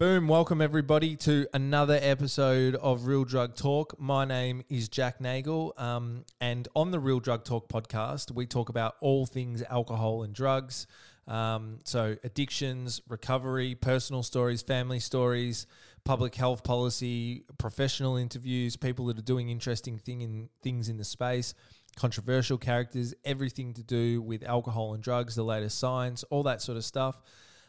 [0.00, 3.98] Boom, welcome everybody to another episode of Real Drug Talk.
[3.98, 8.68] My name is Jack Nagel, um, and on the Real Drug Talk podcast, we talk
[8.68, 10.86] about all things alcohol and drugs.
[11.26, 15.66] Um, so, addictions, recovery, personal stories, family stories,
[16.04, 21.04] public health policy, professional interviews, people that are doing interesting thing in, things in the
[21.04, 21.54] space,
[21.96, 26.78] controversial characters, everything to do with alcohol and drugs, the latest science, all that sort
[26.78, 27.20] of stuff.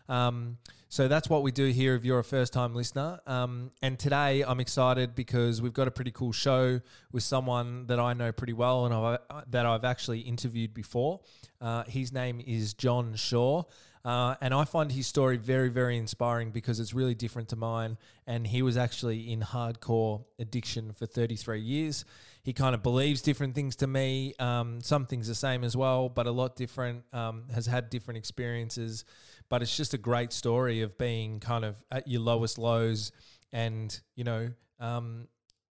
[0.10, 0.57] Um,
[0.91, 3.20] so that's what we do here if you're a first time listener.
[3.27, 6.81] Um, and today I'm excited because we've got a pretty cool show
[7.12, 11.20] with someone that I know pretty well and I've, uh, that I've actually interviewed before.
[11.62, 13.64] Uh, his name is John Shaw.
[14.03, 17.98] Uh, and I find his story very, very inspiring because it's really different to mine.
[18.26, 22.05] And he was actually in hardcore addiction for 33 years.
[22.41, 24.34] He kind of believes different things to me.
[24.39, 27.03] Um, some things the same as well, but a lot different.
[27.14, 29.03] Um, has had different experiences
[29.49, 33.12] but it's just a great story of being kind of at your lowest lows
[33.52, 34.49] and you know
[34.80, 35.28] um,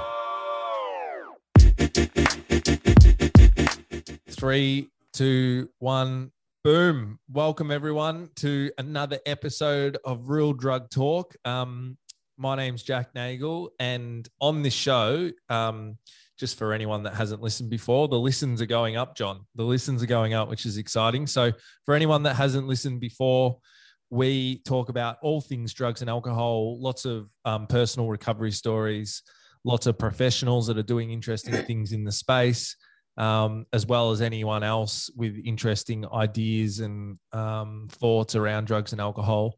[4.28, 6.32] Three, two, one,
[6.64, 7.20] boom.
[7.30, 11.34] Welcome, everyone, to another episode of Real Drug Talk.
[11.44, 11.96] Um,
[12.36, 15.96] my name's Jack Nagel, and on this show, um,
[16.38, 19.46] just for anyone that hasn't listened before, the listens are going up, John.
[19.54, 21.26] The listens are going up, which is exciting.
[21.26, 21.52] So,
[21.84, 23.58] for anyone that hasn't listened before,
[24.10, 29.22] we talk about all things drugs and alcohol, lots of um, personal recovery stories,
[29.64, 32.76] lots of professionals that are doing interesting things in the space,
[33.16, 39.00] um, as well as anyone else with interesting ideas and um, thoughts around drugs and
[39.00, 39.56] alcohol.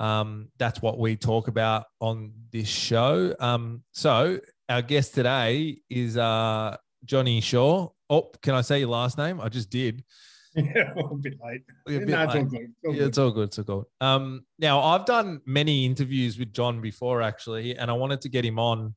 [0.00, 3.36] Um, that's what we talk about on this show.
[3.38, 7.88] Um, so our guest today is uh, Johnny Shaw.
[8.08, 9.40] Oh, can I say your last name?
[9.40, 10.02] I just did.
[10.56, 11.62] Yeah, a bit late.
[11.86, 12.40] A bit no, it's late.
[12.40, 12.60] all good.
[12.60, 13.08] It's all yeah, good.
[13.08, 13.44] it's all good.
[13.44, 13.84] It's all good.
[14.00, 18.44] Um, now I've done many interviews with John before, actually, and I wanted to get
[18.44, 18.96] him on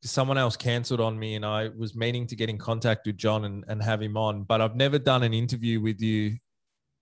[0.00, 3.18] because someone else cancelled on me, and I was meaning to get in contact with
[3.18, 6.38] John and, and have him on, but I've never done an interview with you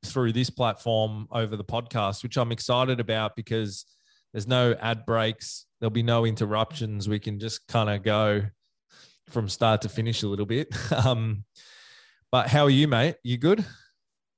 [0.04, 3.86] through this platform over the podcast, which I'm excited about because
[4.32, 7.08] there's no ad breaks, there'll be no interruptions.
[7.08, 8.42] We can just kind of go
[9.30, 10.74] from start to finish a little bit.
[11.04, 11.44] Um,
[12.30, 13.14] but how are you, mate?
[13.22, 13.64] You good?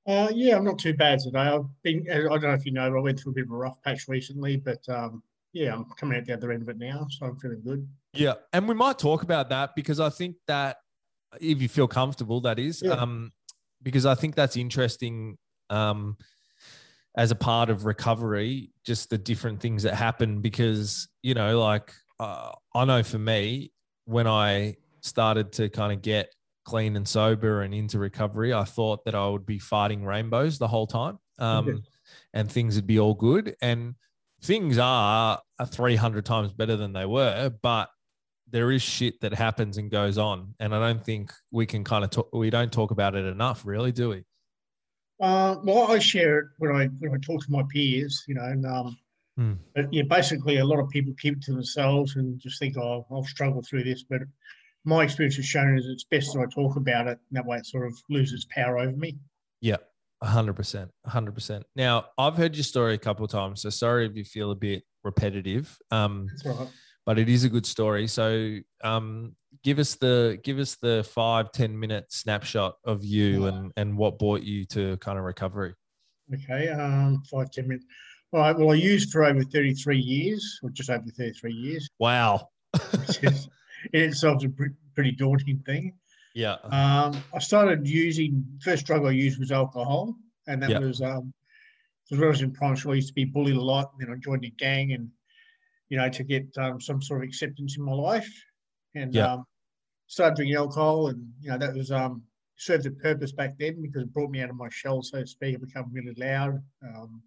[0.06, 1.38] Uh, yeah, I'm not too bad today.
[1.38, 3.56] I've been, I don't know if you know, I went through a bit of a
[3.56, 5.22] rough patch recently, but um,
[5.54, 7.88] yeah, I'm coming out the other end of it now, so I'm feeling good.
[8.12, 10.76] Yeah, and we might talk about that because I think that
[11.40, 12.92] if you feel comfortable, that is, yeah.
[12.92, 13.32] um,
[13.82, 15.38] because I think that's interesting
[15.70, 16.16] um,
[17.16, 20.40] as a part of recovery, just the different things that happen.
[20.40, 23.72] Because, you know, like uh, I know for me,
[24.04, 26.32] when I started to kind of get
[26.64, 30.68] clean and sober and into recovery, I thought that I would be fighting rainbows the
[30.68, 31.82] whole time um,
[32.34, 33.56] and things would be all good.
[33.62, 33.94] And
[34.42, 37.88] things are 300 times better than they were, but
[38.48, 40.54] there is shit that happens and goes on.
[40.60, 43.66] And I don't think we can kind of talk, we don't talk about it enough,
[43.66, 44.24] really, do we?
[45.20, 48.44] Uh, well, I share it when I when I talk to my peers, you know,
[48.44, 48.98] and um,
[49.38, 49.56] mm.
[49.74, 53.06] but yeah, basically a lot of people keep it to themselves and just think, oh,
[53.10, 54.02] I'll struggle through this.
[54.02, 54.22] But
[54.84, 57.18] my experience has shown is it's best that I talk about it.
[57.30, 59.16] And that way, it sort of loses power over me.
[59.62, 59.78] Yeah,
[60.22, 61.64] hundred percent, hundred percent.
[61.74, 64.54] Now, I've heard your story a couple of times, so sorry if you feel a
[64.54, 65.78] bit repetitive.
[65.90, 66.68] Um, That's right.
[67.06, 68.08] But it is a good story.
[68.08, 69.36] So, um,
[69.66, 74.16] give us the give us the five ten minute snapshot of you and and what
[74.16, 75.74] brought you to kind of recovery.
[76.32, 77.84] Okay um five ten minutes
[78.32, 81.88] all right well i used for over 33 years or just over 33 years.
[81.98, 82.48] Wow.
[83.92, 84.48] In itself a
[84.94, 85.94] pretty daunting thing.
[86.32, 86.58] Yeah.
[86.70, 90.14] Um i started using first drug i used was alcohol
[90.46, 90.82] and that yep.
[90.82, 91.34] was um,
[92.04, 94.00] because when I was in primary school, I used to be bullied a lot, and
[94.06, 95.10] then I joined a gang, and
[95.88, 98.32] you know, to get um, some sort of acceptance in my life,
[98.94, 99.28] and yep.
[99.28, 99.44] um,
[100.06, 102.22] started drinking alcohol, and you know, that was um,
[102.56, 105.26] served a purpose back then because it brought me out of my shell, so to
[105.26, 105.56] speak.
[105.56, 107.22] I became really loud, um,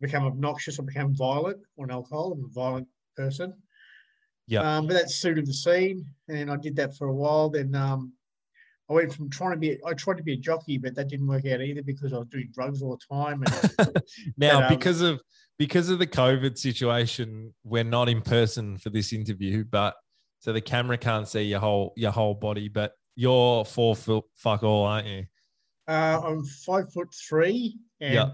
[0.00, 2.32] become obnoxious, I became violent on alcohol.
[2.32, 3.54] I'm a violent person.
[4.46, 4.60] Yeah.
[4.60, 7.48] Um, but that suited the scene, and I did that for a while.
[7.48, 8.12] Then um,
[8.90, 11.28] I went from trying to be, I tried to be a jockey, but that didn't
[11.28, 13.44] work out either because I was doing drugs all the time.
[13.44, 14.02] And,
[14.36, 15.20] now, but, um, because of
[15.58, 19.94] because of the COVID situation, we're not in person for this interview, but
[20.42, 22.68] so the camera can't see your whole your whole body.
[22.68, 25.24] But you're four foot fuck all, aren't you?
[25.86, 28.30] Uh, I'm five foot three, and yeah.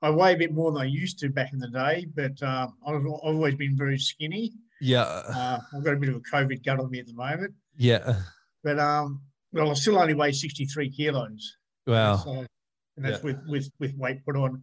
[0.00, 2.06] I weigh a bit more than I used to back in the day.
[2.14, 4.52] But uh, I've, I've always been very skinny.
[4.80, 5.02] Yeah.
[5.02, 7.54] Uh, I've got a bit of a COVID gut on me at the moment.
[7.76, 8.20] Yeah.
[8.62, 9.20] But um,
[9.52, 11.56] well, I still only weigh 63 kilos.
[11.88, 12.16] Wow.
[12.18, 12.46] So,
[12.96, 13.32] and that's yeah.
[13.32, 14.62] with, with, with weight put on.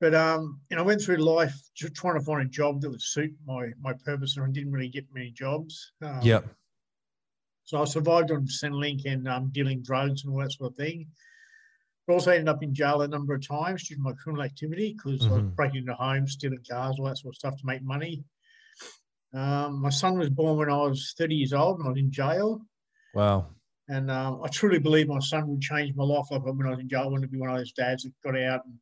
[0.00, 3.02] But um, and I went through life just trying to find a job that would
[3.02, 5.92] suit my my purpose, and I didn't really get many jobs.
[6.02, 6.40] Um, yeah.
[7.64, 11.06] So I survived on Centrelink and um, dealing drugs and all that sort of thing.
[12.06, 14.96] But also ended up in jail a number of times due to my criminal activity
[14.96, 15.32] because mm-hmm.
[15.32, 18.24] I was breaking into homes, stealing cars, all that sort of stuff to make money.
[19.32, 22.10] Um, my son was born when I was 30 years old and I was in
[22.10, 22.62] jail.
[23.14, 23.50] Wow.
[23.88, 26.26] And um, I truly believe my son would change my life.
[26.30, 28.12] Like when I was in jail, I wanted to be one of those dads that
[28.24, 28.74] got out and,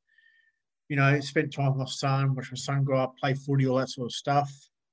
[0.88, 3.78] you know, spent time with my son, watched my son grow up, play footy, all
[3.78, 4.50] that sort of stuff.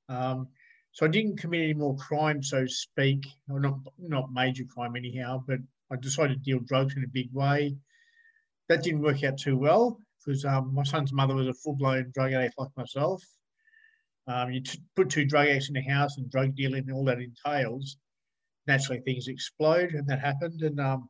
[0.09, 0.47] Um,
[0.91, 4.95] so I didn't commit any more crime, so to speak, or not, not major crime
[4.95, 5.59] anyhow, but
[5.91, 7.75] I decided to deal drugs in a big way.
[8.69, 12.33] That didn't work out too well because um, my son's mother was a full-blown drug
[12.33, 13.21] addict like myself.
[14.27, 17.05] Um, you t- put two drug addicts in a house and drug dealing and all
[17.05, 17.97] that entails,
[18.65, 20.61] naturally things explode, and that happened.
[20.61, 21.09] And um,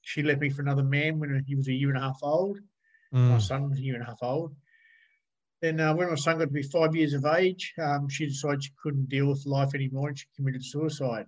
[0.00, 2.58] she left me for another man when he was a year and a half old.
[3.12, 3.30] Mm.
[3.30, 4.54] My son was a year and a half old.
[5.60, 8.64] Then, uh, when my son got to be five years of age, um, she decided
[8.64, 11.26] she couldn't deal with life anymore, and she committed suicide.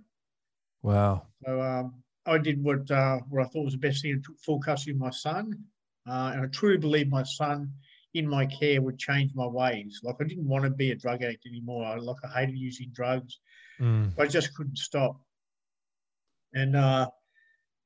[0.83, 1.27] Wow!
[1.45, 1.95] So um,
[2.27, 4.13] I did what uh, what I thought was the best thing.
[4.13, 5.65] I took full custody of my son,
[6.09, 7.73] uh, and I truly believe my son
[8.15, 10.01] in my care would change my ways.
[10.03, 11.85] Like I didn't want to be a drug addict anymore.
[11.85, 13.39] I, like I hated using drugs.
[13.81, 14.19] Mm.
[14.19, 15.21] I just couldn't stop.
[16.53, 17.09] And uh,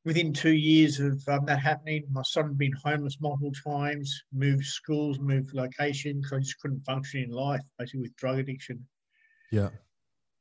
[0.05, 4.65] within two years of um, that happening, my son had been homeless multiple times, moved
[4.65, 8.87] schools, moved location because I just couldn't function in life, basically with drug addiction.
[9.51, 9.71] Yeah.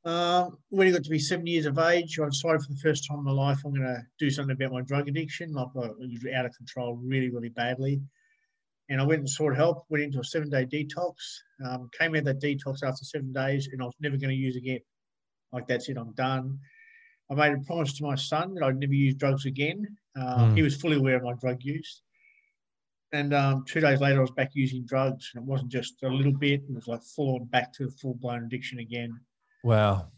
[0.04, 3.06] Uh, when he got to be seven years of age, I decided for the first
[3.06, 5.52] time in my life I'm going to do something about my drug addiction.
[5.52, 8.00] Like I was out of control really, really badly.
[8.88, 11.12] And I went and sought help, went into a seven day detox,
[11.62, 14.34] um, came out of that detox after seven days, and I was never going to
[14.34, 14.80] use again.
[15.52, 16.58] Like, that's it, I'm done.
[17.30, 19.86] I made a promise to my son that I'd never use drugs again.
[20.18, 20.56] Uh, mm.
[20.56, 22.02] He was fully aware of my drug use.
[23.12, 25.30] And um, two days later, I was back using drugs.
[25.34, 28.14] And it wasn't just a little bit, it was like full on back to full
[28.14, 29.18] blown addiction again.
[29.62, 30.08] Wow.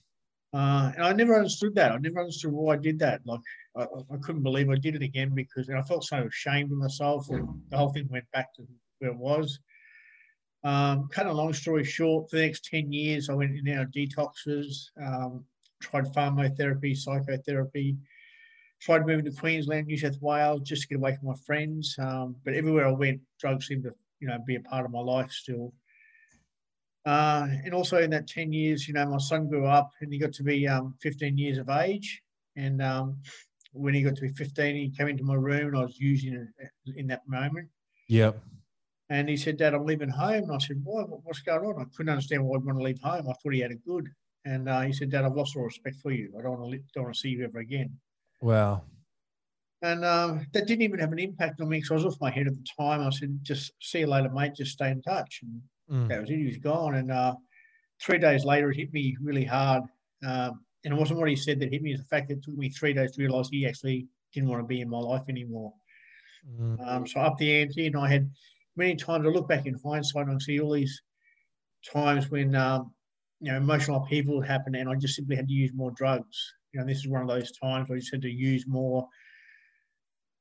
[0.53, 1.93] Uh, and I never understood that.
[1.93, 3.21] I never understood why I did that.
[3.25, 3.41] Like,
[3.77, 6.79] I, I couldn't believe I did it again because and I felt so ashamed of
[6.79, 7.29] myself.
[7.31, 8.67] And the whole thing went back to
[8.99, 9.61] where it was.
[10.63, 13.79] Um, cut a long story short, for the next 10 years, I went in and
[13.79, 15.45] out of detoxes, um,
[15.81, 17.97] tried pharmacotherapy, psychotherapy,
[18.81, 21.95] tried moving to Queensland, New South Wales, just to get away from my friends.
[21.99, 25.01] Um, but everywhere I went, drugs seemed to, you know, be a part of my
[25.01, 25.73] life still.
[27.07, 30.19] Uh, and also in that 10 years, you know, my son grew up and he
[30.19, 32.23] got to be um, 15 years of age.
[32.57, 33.17] And um,
[33.73, 36.35] when he got to be 15, he came into my room and I was using
[36.35, 37.69] it in that moment.
[38.09, 38.39] Yep.
[39.09, 40.45] And he said, Dad, I'm leaving home.
[40.45, 41.03] And I said, Why?
[41.03, 41.81] What's going on?
[41.81, 43.27] I couldn't understand why I'd want to leave home.
[43.29, 44.09] I thought he had it good.
[44.45, 46.33] And uh, he said, Dad, I've lost all respect for you.
[46.39, 47.91] I don't want to, don't want to see you ever again.
[48.41, 48.83] Wow.
[49.83, 52.31] And um, that didn't even have an impact on me because I was off my
[52.31, 53.01] head at the time.
[53.01, 54.55] I said, just see you later, mate.
[54.55, 55.41] Just stay in touch.
[55.43, 56.09] And mm.
[56.09, 56.37] that was it.
[56.37, 56.97] He was gone.
[56.97, 57.35] And uh,
[58.01, 59.85] three days later, it hit me really hard.
[60.27, 62.43] Um, and it wasn't what he said that hit me, it's the fact that it
[62.43, 65.25] took me three days to realize he actually didn't want to be in my life
[65.29, 65.73] anymore.
[66.59, 66.87] Mm.
[66.87, 68.31] Um, so up the ante, and I had
[68.77, 71.03] many times I look back in hindsight and I see all these
[71.93, 72.93] times when um,
[73.41, 76.55] you know emotional upheaval happened, and I just simply had to use more drugs.
[76.73, 79.09] You know, this is one of those times where I just had to use more.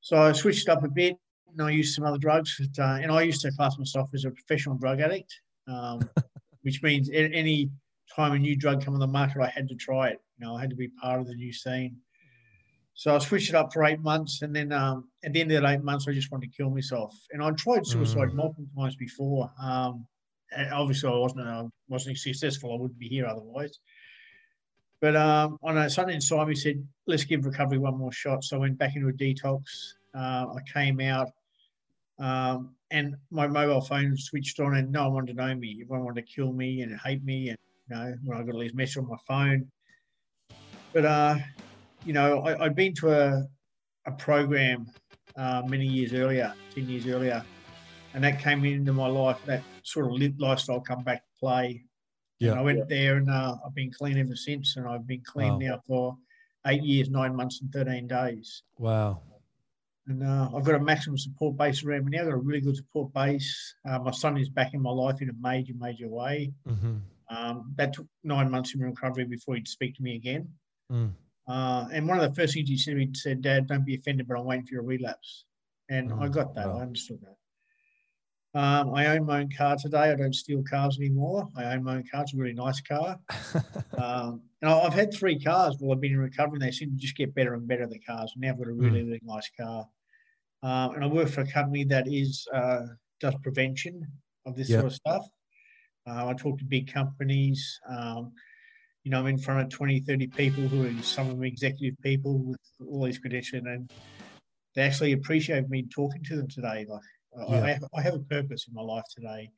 [0.00, 1.16] So I switched up a bit,
[1.52, 2.56] and I used some other drugs.
[2.58, 5.34] That, uh, and I used to class myself as a professional drug addict,
[5.66, 6.08] um,
[6.62, 7.70] which means any
[8.14, 10.18] time a new drug come on the market, I had to try it.
[10.38, 11.96] You know, I had to be part of the new scene.
[12.94, 15.62] So I switched it up for eight months, and then um, at the end of
[15.62, 17.14] that eight months, I just wanted to kill myself.
[17.32, 18.34] And I tried suicide mm.
[18.34, 19.50] multiple times before.
[19.62, 20.06] Um,
[20.72, 22.72] obviously, I wasn't uh, wasn't successful.
[22.72, 23.78] I wouldn't be here otherwise.
[25.00, 28.60] But um, on a Sunday me said, "Let's give recovery one more shot." So I
[28.60, 29.62] went back into a detox.
[30.14, 31.30] Uh, I came out.
[32.18, 35.78] Um, and my mobile phone switched on, and no one wanted to know me.
[35.82, 37.48] Everyone wanted to kill me and hate me.
[37.48, 39.70] And you know, when I got all these messages on my phone.
[40.92, 41.36] But uh,
[42.04, 43.46] you know, I, had been to a
[44.06, 44.86] a program
[45.36, 47.44] uh, many years earlier, ten years earlier,
[48.14, 49.38] and that came into my life.
[49.46, 51.84] That sort of lifestyle come back to play.
[52.38, 52.84] Yeah, and I went yeah.
[52.88, 55.58] there, and uh, I've been clean ever since, and I've been clean wow.
[55.58, 56.16] now for
[56.66, 58.62] eight years, nine months, and thirteen days.
[58.78, 59.22] Wow.
[60.06, 62.22] And uh, I've got a maximum support base around me now.
[62.22, 63.74] I've got a really good support base.
[63.88, 66.52] Uh, my son is back in my life in a major, major way.
[66.66, 66.96] Mm-hmm.
[67.28, 70.48] Um, that took nine months in recovery before he'd speak to me again.
[70.90, 71.12] Mm.
[71.46, 73.84] Uh, and one of the first things he said, to me, he said, Dad, don't
[73.84, 75.44] be offended, but I'm waiting for your relapse.
[75.90, 76.20] And mm.
[76.20, 76.66] I got that.
[76.66, 76.78] Wow.
[76.78, 77.36] I understood that.
[78.52, 80.10] Um, I own my own car today.
[80.10, 81.48] I don't steal cars anymore.
[81.56, 82.22] I own my own car.
[82.22, 83.18] It's a really nice car.
[83.98, 86.56] um, and I've had three cars while I've been in recovery.
[86.56, 88.32] And they seem to just get better and better, the cars.
[88.36, 89.06] Now I've got a really, mm.
[89.06, 89.86] really nice car.
[90.62, 92.86] Um, and I work for a company that is uh,
[93.20, 94.06] does prevention
[94.46, 94.80] of this yep.
[94.80, 95.26] sort of stuff.
[96.08, 97.78] Uh, I talk to big companies.
[97.88, 98.32] Um,
[99.04, 101.98] you know, I'm in front of 20, 30 people who are some of them executive
[102.02, 103.90] people with all these credentials, and
[104.74, 106.84] they actually appreciate me talking to them today.
[106.88, 107.00] Like,
[107.36, 107.62] yeah.
[107.62, 109.50] I, have, I, have, a purpose in my life today.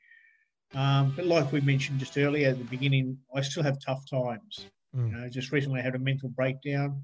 [0.74, 4.66] Um, but like we mentioned just earlier at the beginning, I still have tough times.
[4.96, 5.10] Mm.
[5.10, 7.02] You know, just recently I had a mental breakdown.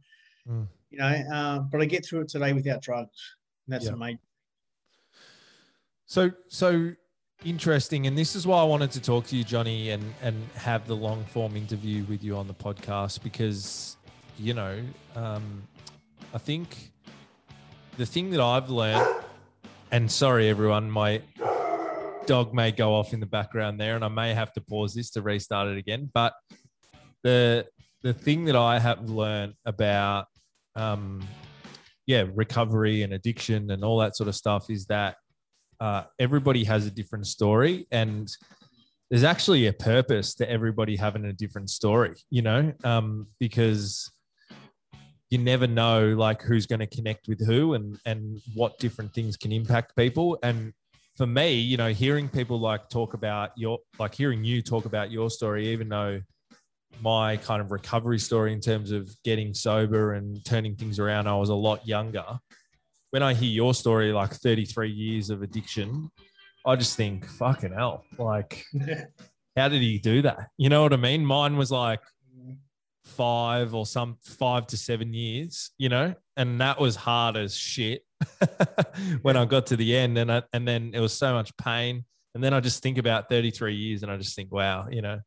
[0.48, 0.66] Mm.
[0.90, 3.36] You know, um, but I get through it today without drugs.
[3.66, 3.92] And that's yeah.
[3.92, 4.18] amazing.
[6.06, 6.92] So, so
[7.44, 10.86] interesting, and this is why I wanted to talk to you, Johnny, and and have
[10.86, 13.96] the long form interview with you on the podcast because,
[14.38, 14.80] you know,
[15.14, 15.62] um,
[16.32, 16.92] I think
[17.98, 19.22] the thing that I've learned,
[19.90, 21.22] and sorry everyone, my
[22.26, 25.10] dog may go off in the background there, and I may have to pause this
[25.12, 26.34] to restart it again, but
[27.22, 27.66] the
[28.02, 30.26] the thing that I have learned about
[30.76, 31.26] um,
[32.06, 35.16] yeah, recovery and addiction and all that sort of stuff is that
[35.80, 38.30] uh, everybody has a different story and
[39.10, 44.10] there's actually a purpose to everybody having a different story, you know, um, because
[45.30, 49.36] you never know like who's going to connect with who and and what different things
[49.36, 50.72] can impact people and
[51.16, 55.10] for me you know hearing people like talk about your like hearing you talk about
[55.10, 56.20] your story even though
[57.00, 61.26] my kind of recovery story in terms of getting sober and turning things around.
[61.26, 62.24] I was a lot younger.
[63.10, 66.10] When I hear your story, like 33 years of addiction,
[66.66, 68.64] I just think, fucking hell, like,
[69.56, 70.50] how did he do that?
[70.58, 71.24] You know what I mean?
[71.24, 72.00] Mine was like
[73.08, 78.04] five or some five to seven years, you know, and that was hard as shit
[79.22, 80.18] when I got to the end.
[80.18, 82.04] And I, and then it was so much pain.
[82.34, 85.20] And then I just think about 33 years and I just think, wow, you know.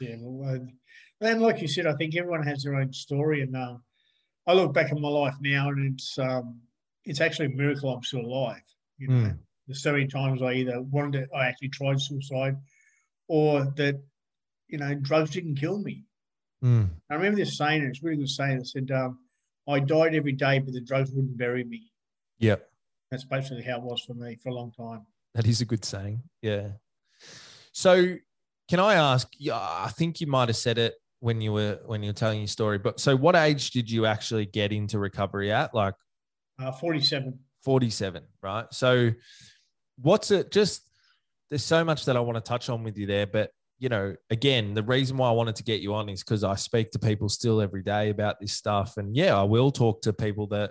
[0.00, 0.66] Yeah, well,
[1.20, 3.42] and like you said, I think everyone has their own story.
[3.42, 3.76] And uh,
[4.46, 6.60] I look back at my life now, and it's um,
[7.04, 8.62] it's actually a miracle I'm still alive.
[8.98, 9.38] You know, mm.
[9.66, 12.56] there's so many times I either wanted to, I actually tried suicide,
[13.28, 14.00] or that
[14.68, 16.04] you know drugs didn't kill me.
[16.64, 16.88] Mm.
[17.10, 18.58] I remember this saying, it's really good saying.
[18.58, 19.18] It said, um,
[19.68, 21.92] "I died every day, but the drugs wouldn't bury me."
[22.38, 22.66] Yep.
[23.10, 25.06] That's basically how it was for me for a long time.
[25.34, 26.22] That is a good saying.
[26.40, 26.68] Yeah.
[27.72, 28.16] So,
[28.68, 29.28] can I ask?
[29.52, 32.48] I think you might have said it when you were when you were telling your
[32.48, 32.78] story.
[32.78, 35.74] But so, what age did you actually get into recovery at?
[35.74, 35.94] Like,
[36.58, 37.38] uh, forty-seven.
[37.62, 38.66] Forty-seven, right?
[38.72, 39.10] So,
[40.00, 40.50] what's it?
[40.50, 40.82] Just
[41.50, 43.50] there's so much that I want to touch on with you there, but
[43.84, 46.54] you know, again, the reason why I wanted to get you on is because I
[46.54, 50.12] speak to people still every day about this stuff, and yeah, I will talk to
[50.14, 50.70] people that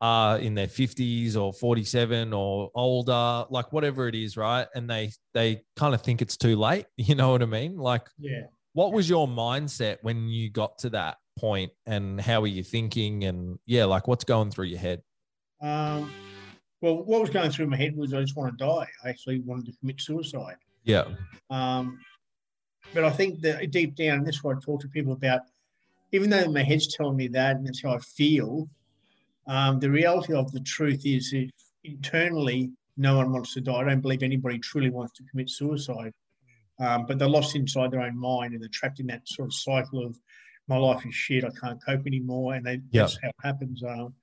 [0.00, 4.66] are in their 50s or 47 or older like whatever it is right?
[4.74, 7.76] And they they kind of think it's too late you know what i mean?
[7.78, 8.46] Like yeah.
[8.72, 13.24] what was your mindset when you got to that point and how were you thinking?
[13.24, 15.00] And yeah like what's going through your head?
[15.62, 16.10] Um,
[16.80, 18.88] well what was going through my head was i just want to die.
[19.04, 20.56] I actually wanted to commit suicide.
[20.84, 21.04] Yeah.
[21.50, 21.98] Um,
[22.94, 25.42] but i think that deep down and this is what i talk to people about
[26.12, 28.68] even though my head's telling me that and that's how i feel
[29.46, 31.50] um, the reality of the truth is if
[31.84, 36.12] internally no one wants to die i don't believe anybody truly wants to commit suicide
[36.80, 39.54] um, but they're lost inside their own mind and they're trapped in that sort of
[39.54, 40.18] cycle of
[40.68, 43.06] my life is shit, I can't cope anymore, and they, yep.
[43.06, 43.82] that's how it happens.
[43.82, 44.14] Um,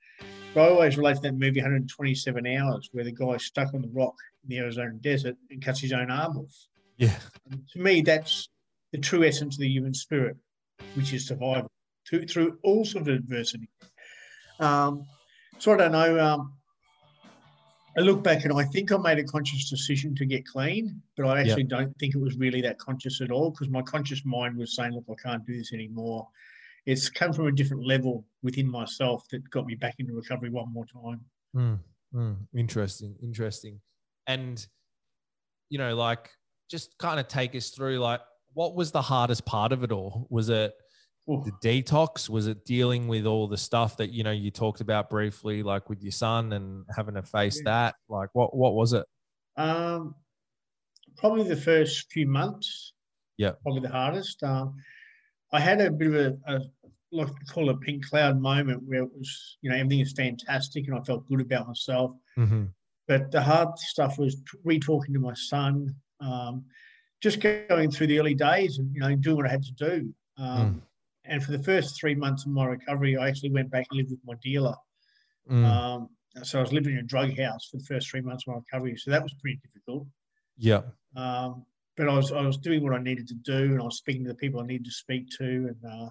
[0.54, 3.90] but I always relate to that movie 127 Hours, where the guy's stuck on the
[3.90, 6.68] rock in the Arizona desert and cuts his own arm off.
[6.98, 7.18] Yeah.
[7.50, 8.50] And to me, that's
[8.92, 10.38] the true essence of the human spirit,
[10.96, 11.70] which is survival
[12.08, 13.70] to, through all sorts of adversity.
[14.60, 15.06] Um,
[15.58, 16.20] so I don't know.
[16.20, 16.54] Um,
[17.98, 21.26] I look back and I think I made a conscious decision to get clean, but
[21.26, 21.70] I actually yep.
[21.70, 24.94] don't think it was really that conscious at all because my conscious mind was saying,
[24.94, 26.28] look, I can't do this anymore.
[26.86, 30.72] It's come from a different level within myself that got me back into recovery one
[30.74, 31.22] more time.
[31.56, 31.80] Mm.
[32.14, 33.80] Mm, interesting, interesting.
[34.28, 34.66] And
[35.70, 36.30] you know, like
[36.70, 38.22] just kind of take us through like
[38.54, 40.28] what was the hardest part of it all?
[40.30, 40.74] Was it
[41.28, 42.30] the detox?
[42.30, 45.90] Was it dealing with all the stuff that you know you talked about briefly, like
[45.90, 47.72] with your son and having to face yeah.
[47.72, 47.96] that?
[48.10, 49.06] Like what what was it?
[49.58, 50.16] Um,
[51.18, 52.94] probably the first few months.
[53.38, 54.44] Yeah, probably the hardest.
[54.44, 54.76] Um,
[55.54, 56.62] I had a bit of a, a
[57.12, 60.14] like I call it a pink cloud moment where it was, you know, everything is
[60.14, 62.12] fantastic and I felt good about myself.
[62.38, 62.66] Mm-hmm.
[63.08, 66.64] But the hard stuff was re-talking to my son, um,
[67.22, 70.14] just going through the early days and you know doing what I had to do.
[70.38, 70.82] Um, mm.
[71.26, 74.10] And for the first three months of my recovery, I actually went back and lived
[74.10, 74.76] with my dealer.
[75.50, 75.66] Mm.
[75.66, 76.10] Um,
[76.44, 78.60] so I was living in a drug house for the first three months of my
[78.60, 78.98] recovery.
[78.98, 80.08] So that was pretty difficult.
[80.58, 80.82] Yeah.
[81.16, 81.66] Um,
[81.98, 84.24] but I was I was doing what I needed to do, and I was speaking
[84.24, 86.10] to the people I needed to speak to, and uh,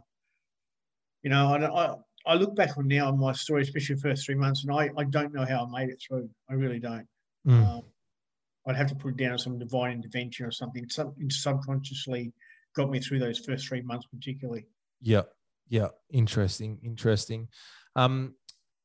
[1.22, 1.94] you know, I, I,
[2.26, 4.90] I look back on now on my story, especially the first three months, and I,
[4.96, 6.28] I don't know how I made it through.
[6.48, 7.06] I really don't.
[7.46, 7.66] Mm.
[7.66, 7.82] Um,
[8.66, 10.88] I'd have to put down some divine intervention or something.
[10.88, 12.32] Something subconsciously
[12.76, 14.66] got me through those first three months, particularly.
[15.00, 15.22] Yeah,
[15.68, 17.48] yeah, interesting, interesting.
[17.96, 18.34] Um,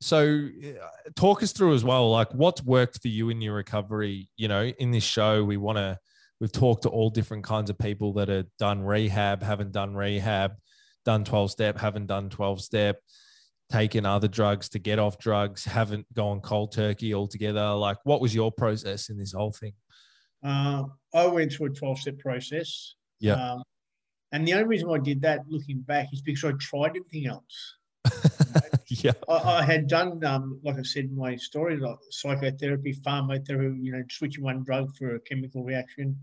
[0.02, 4.30] so uh, talk us through as well, like what's worked for you in your recovery.
[4.38, 6.00] You know, in this show, we want to.
[6.42, 10.52] We've talked to all different kinds of people that have done rehab, haven't done rehab
[11.06, 13.00] done 12 step, haven't done 12 step,
[13.72, 17.74] taken other drugs to get off drugs, haven't gone cold turkey altogether.
[17.74, 19.74] Like, what was your process in this whole thing?
[20.44, 22.96] Uh, I went through a 12 step process.
[23.20, 23.34] Yeah.
[23.34, 23.64] Um,
[24.32, 27.76] and the only reason I did that looking back is because I tried everything else.
[28.88, 29.14] yeah.
[29.28, 33.92] I, I, had done, um, like I said in my story, like psychotherapy, pharmacotherapy, you
[33.94, 36.18] know, switching one drug for a chemical reaction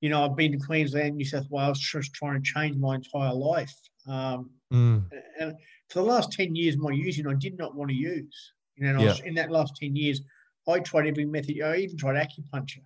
[0.00, 3.34] you know, I've been to Queensland, New South Wales, just trying to change my entire
[3.34, 3.74] life.
[4.08, 5.04] Um, mm.
[5.38, 5.54] And
[5.88, 8.52] for the last 10 years, my using, I did not want to use.
[8.76, 9.08] You know, yeah.
[9.08, 10.20] was, in that last 10 years,
[10.68, 11.60] I tried every method.
[11.62, 12.82] I even tried acupuncture.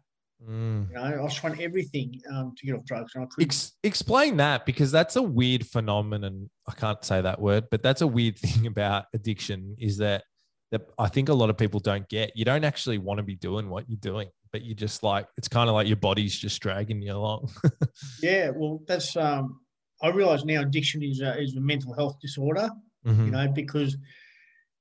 [0.49, 0.89] Mm.
[0.89, 3.13] You know, I was trying everything um, to get off drugs.
[3.15, 3.49] And I couldn't.
[3.51, 6.51] Ex- explain that because that's a weird phenomenon.
[6.69, 10.25] I can't say that word, but that's a weird thing about addiction is that,
[10.71, 12.33] that I think a lot of people don't get.
[12.35, 15.49] You don't actually want to be doing what you're doing but you just like it's
[15.49, 17.51] kind of like your body's just dragging you along.
[18.23, 19.61] yeah, well, that's um,
[20.03, 22.71] I realize now addiction is a, is a mental health disorder.
[23.07, 23.25] Mm-hmm.
[23.27, 23.97] You know, because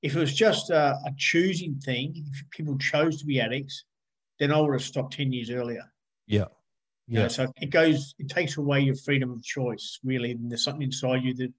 [0.02, 3.84] if it was just a, a, choosing thing, if people chose to be addicts,
[4.38, 5.84] then I would have stopped ten years earlier.
[6.26, 6.46] Yeah.
[7.08, 7.18] Yeah.
[7.18, 10.32] You know, so it goes, it takes away your freedom of choice, really.
[10.32, 11.52] And there's something inside you that,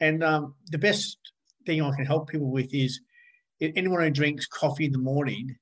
[0.00, 1.18] and um, the best
[1.64, 3.00] thing I can help people with is
[3.60, 5.56] anyone who drinks coffee in the morning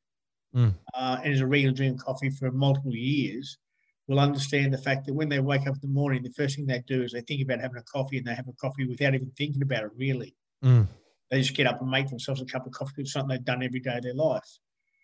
[0.54, 0.74] mm.
[0.94, 3.58] uh, and is a regular drinking coffee for multiple years
[4.06, 6.66] will understand the fact that when they wake up in the morning, the first thing
[6.66, 9.14] they do is they think about having a coffee and they have a coffee without
[9.14, 10.34] even thinking about it, really.
[10.62, 10.86] Mm.
[11.30, 13.02] They just get up and make themselves a cup of coffee.
[13.02, 14.58] It's something they've done every day of their life.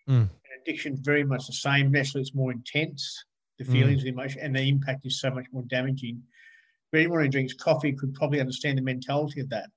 [0.07, 0.29] Mm.
[0.61, 1.91] Addiction is very much the same.
[1.91, 3.25] Naturally, it's more intense,
[3.57, 3.71] the mm.
[3.71, 4.03] feelings, mm.
[4.03, 6.21] the emotion, and the impact is so much more damaging.
[6.91, 9.69] But anyone who drinks coffee could probably understand the mentality of that.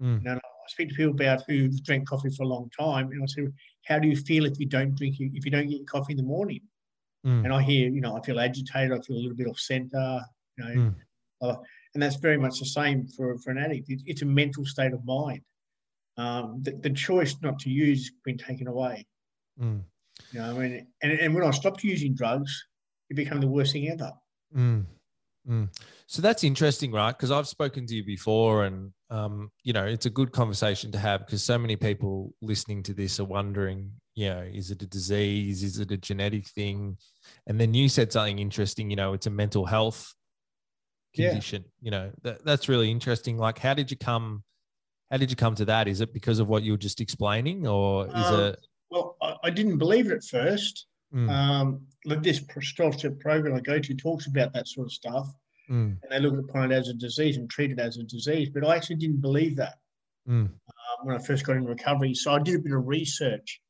[0.00, 0.22] Mm.
[0.22, 3.22] You know, I speak to people about who drink coffee for a long time, and
[3.22, 3.48] I say,
[3.84, 6.22] "How do you feel if you don't drink if you don't get coffee in the
[6.22, 6.60] morning?"
[7.26, 7.44] Mm.
[7.44, 10.20] And I hear, you know, I feel agitated, I feel a little bit off center,
[10.56, 10.94] you know, mm.
[11.42, 11.56] uh,
[11.94, 13.90] and that's very much the same for for an addict.
[13.90, 15.40] It, it's a mental state of mind.
[16.18, 19.06] Um, the, the, choice not to use has been taken away.
[19.60, 19.82] Mm.
[20.32, 22.64] You know, I mean, and, and when I stopped using drugs,
[23.10, 24.12] it became the worst thing ever.
[24.56, 24.86] Mm.
[25.48, 25.68] Mm.
[26.06, 27.12] So that's interesting, right?
[27.12, 30.98] Because I've spoken to you before, and um, you know, it's a good conversation to
[30.98, 34.86] have because so many people listening to this are wondering, you know, is it a
[34.86, 35.62] disease?
[35.62, 36.96] Is it a genetic thing?
[37.46, 38.90] And then you said something interesting.
[38.90, 40.14] You know, it's a mental health
[41.14, 41.64] condition.
[41.80, 41.84] Yeah.
[41.84, 43.38] You know, that, that's really interesting.
[43.38, 44.42] Like, how did you come?
[45.10, 45.86] How did you come to that?
[45.86, 48.66] Is it because of what you were just explaining, or is um, it?
[48.90, 50.86] Well, I, I didn't believe it at first.
[51.14, 51.30] Mm.
[51.30, 51.86] Um,
[52.22, 55.28] this step program I go to talks about that sort of stuff,
[55.70, 55.96] mm.
[56.02, 58.50] and they look upon it as a disease and treat it as a disease.
[58.52, 59.74] But I actually didn't believe that
[60.28, 60.46] mm.
[60.46, 60.50] um,
[61.04, 62.14] when I first got in recovery.
[62.14, 63.60] So I did a bit of research,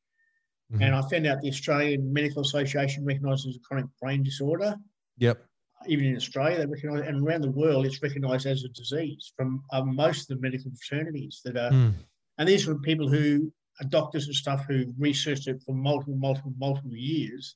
[0.71, 0.81] mm-hmm.
[0.81, 4.75] and I found out the Australian Medical Association recognises a chronic brain disorder.
[5.17, 5.43] Yep.
[5.87, 9.63] Even in Australia, they recognise, and around the world, it's recognised as a disease from
[9.71, 11.71] uh, most of the medical fraternities that are.
[11.71, 11.93] Mm.
[12.39, 13.51] And these were people who
[13.85, 17.55] doctors and stuff who researched it for multiple, multiple, multiple years.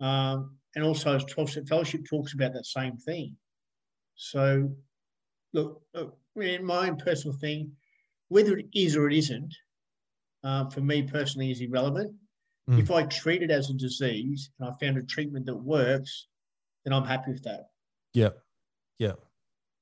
[0.00, 3.36] Um, and also, as 12 Step Fellowship talks about that same thing.
[4.14, 4.70] So,
[5.52, 7.72] look, look, in my own personal thing,
[8.28, 9.54] whether it is or it isn't,
[10.44, 12.14] um, for me personally, is irrelevant.
[12.68, 12.78] Mm.
[12.78, 16.28] If I treat it as a disease and I found a treatment that works,
[16.84, 17.70] then I'm happy with that.
[18.14, 18.30] Yeah.
[18.98, 19.14] Yeah.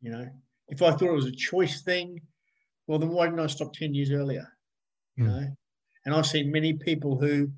[0.01, 0.29] You know,
[0.69, 2.21] if I thought it was a choice thing,
[2.87, 4.47] well, then why didn't I stop 10 years earlier?
[5.19, 5.27] You mm.
[5.27, 5.47] know.
[6.07, 7.51] And I've seen many people who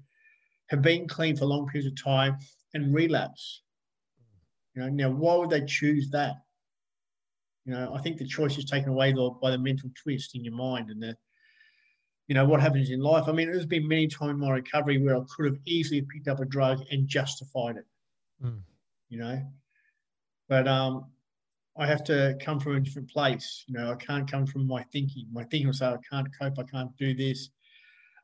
[0.71, 2.39] have been clean for long periods of time
[2.75, 3.63] and relapse.
[4.75, 6.37] You know, now why would they choose that?
[7.65, 10.55] You know, I think the choice is taken away by the mental twist in your
[10.55, 11.17] mind and the,
[12.27, 13.25] you know, what happens in life.
[13.29, 16.29] I mean, there's been many times in my recovery where I could have easily picked
[16.29, 17.87] up a drug and justified it.
[18.43, 18.63] Mm.
[19.09, 19.43] You know,
[20.49, 21.07] but um,
[21.79, 23.65] I have to come from a different place.
[23.67, 25.27] You know, I can't come from my thinking.
[25.33, 27.51] My thinking will say, I can't cope, I can't do this.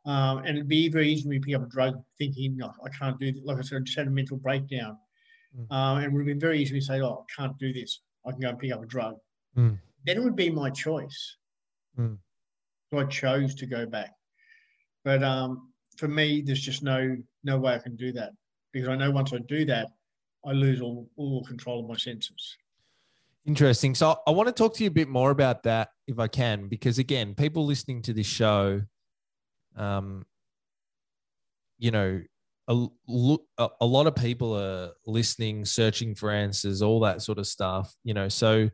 [0.05, 2.73] Um, and it'd be very easy for me to pick up a drug thinking, no,
[2.85, 3.43] I can't do this.
[3.45, 4.99] Like I said, I just had a mental breakdown.
[5.59, 5.73] Mm.
[5.75, 8.01] Um, and it would have been very easy to say, oh, I can't do this.
[8.25, 9.17] I can go and pick up a drug.
[9.57, 9.79] Mm.
[10.05, 11.37] Then it would be my choice.
[11.99, 12.19] Mm.
[12.91, 14.13] So I chose to go back.
[15.05, 18.33] But um, for me, there's just no no way I can do that
[18.73, 19.89] because I know once I do that,
[20.45, 22.57] I lose all, all control of my senses.
[23.47, 23.95] Interesting.
[23.95, 26.67] So I want to talk to you a bit more about that if I can,
[26.67, 28.83] because again, people listening to this show,
[29.77, 30.27] um,
[31.79, 32.23] you know,
[32.69, 32.89] a,
[33.81, 38.15] a lot of people are listening, searching for answers, all that sort of stuff, you
[38.15, 38.29] know.
[38.29, 38.69] So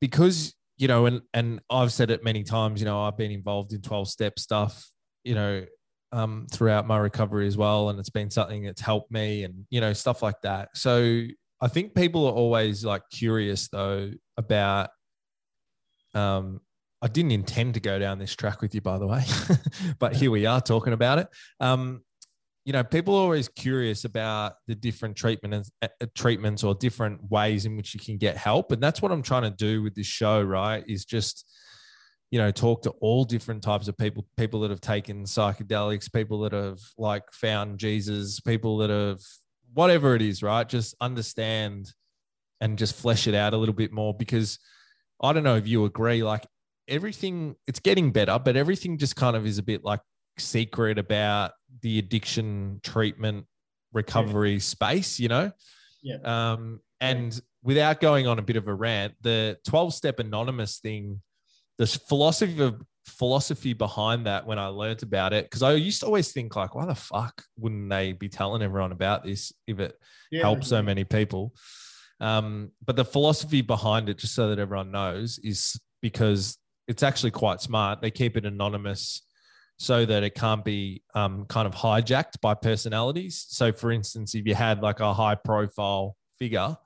[0.00, 3.72] because, you know, and and I've said it many times, you know, I've been involved
[3.72, 4.90] in 12 step stuff,
[5.22, 5.64] you know,
[6.10, 7.88] um, throughout my recovery as well.
[7.90, 10.70] And it's been something that's helped me and, you know, stuff like that.
[10.74, 11.22] So
[11.60, 14.90] I think people are always like curious though about.
[16.14, 16.60] Um,
[17.02, 19.22] I didn't intend to go down this track with you, by the way,
[19.98, 21.28] but here we are talking about it.
[21.60, 22.02] Um,
[22.64, 27.30] you know, people are always curious about the different treatment uh, uh, treatments or different
[27.30, 29.94] ways in which you can get help, and that's what I'm trying to do with
[29.94, 30.42] this show.
[30.42, 30.84] Right?
[30.88, 31.44] Is just
[32.30, 36.40] you know talk to all different types of people people that have taken psychedelics people
[36.40, 39.20] that have like found jesus people that have
[39.76, 40.66] whatever it is, right?
[40.66, 41.92] Just understand
[42.62, 44.58] and just flesh it out a little bit more because
[45.20, 46.46] I don't know if you agree, like
[46.88, 50.00] everything, it's getting better, but everything just kind of is a bit like
[50.38, 53.44] secret about the addiction treatment
[53.92, 54.60] recovery yeah.
[54.60, 55.52] space, you know?
[56.02, 56.20] Yeah.
[56.24, 57.40] Um, and yeah.
[57.62, 61.20] without going on a bit of a rant, the 12 step anonymous thing,
[61.76, 66.06] this philosophy of philosophy behind that when I learned about it because I used to
[66.06, 69.98] always think like, why the fuck wouldn't they be telling everyone about this if it
[70.30, 71.54] yeah, helps so many people?
[72.20, 77.32] Um, but the philosophy behind it, just so that everyone knows, is because it's actually
[77.32, 78.00] quite smart.
[78.00, 79.22] They keep it anonymous
[79.78, 83.44] so that it can't be um, kind of hijacked by personalities.
[83.48, 86.76] So, for instance, if you had like a high profile figure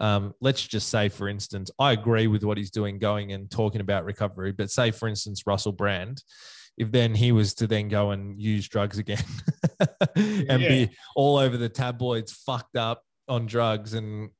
[0.00, 3.80] um, let's just say, for instance, I agree with what he's doing, going and talking
[3.80, 4.52] about recovery.
[4.52, 6.22] But say, for instance, Russell Brand,
[6.76, 9.24] if then he was to then go and use drugs again
[10.16, 10.68] and yeah.
[10.68, 14.30] be all over the tabloids, fucked up on drugs, and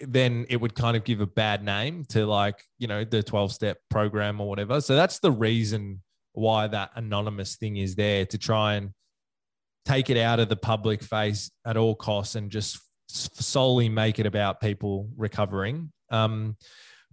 [0.00, 3.52] then it would kind of give a bad name to like you know the 12
[3.52, 8.38] step program or whatever so that's the reason why that anonymous thing is there to
[8.38, 8.90] try and
[9.84, 14.26] take it out of the public face at all costs and just solely make it
[14.26, 15.92] about people recovering.
[16.10, 16.56] Um,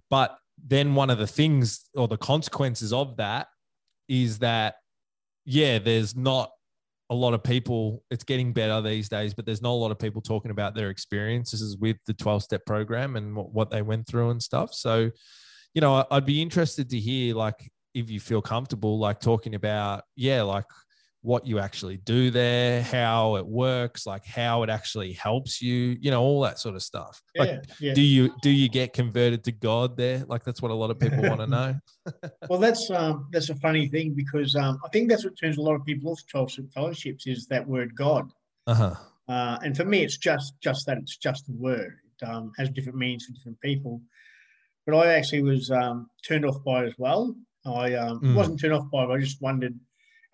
[0.10, 3.48] but then one of the things or the consequences of that
[4.08, 4.76] is that,
[5.46, 6.52] yeah, there's not
[7.10, 10.00] a lot of people, it's getting better these days, but there's not a lot of
[10.00, 14.08] people talking about their experiences with the 12 step program and what, what they went
[14.08, 14.74] through and stuff.
[14.74, 15.12] So,
[15.74, 20.04] you know, I'd be interested to hear, like, if you feel comfortable, like talking about,
[20.16, 20.66] yeah, like
[21.26, 26.12] what you actually do there, how it works, like how it actually helps you, you
[26.12, 27.22] know, all that sort of stuff.
[27.34, 27.94] Yeah, like, yeah.
[27.94, 30.24] do you do you get converted to God there?
[30.28, 31.76] Like that's what a lot of people want to know.
[32.50, 35.62] well, that's um, that's a funny thing because um, I think that's what turns a
[35.62, 38.32] lot of people off twelve step fellowships is that word God.
[38.68, 38.94] Uh-huh.
[39.28, 41.98] Uh, and for me, it's just just that it's just a word.
[42.22, 44.00] It um, has different meanings for different people.
[44.86, 47.36] But I actually was um, turned off by it as well.
[47.66, 48.36] I um, mm.
[48.36, 49.10] wasn't turned off by it.
[49.10, 49.74] I just wondered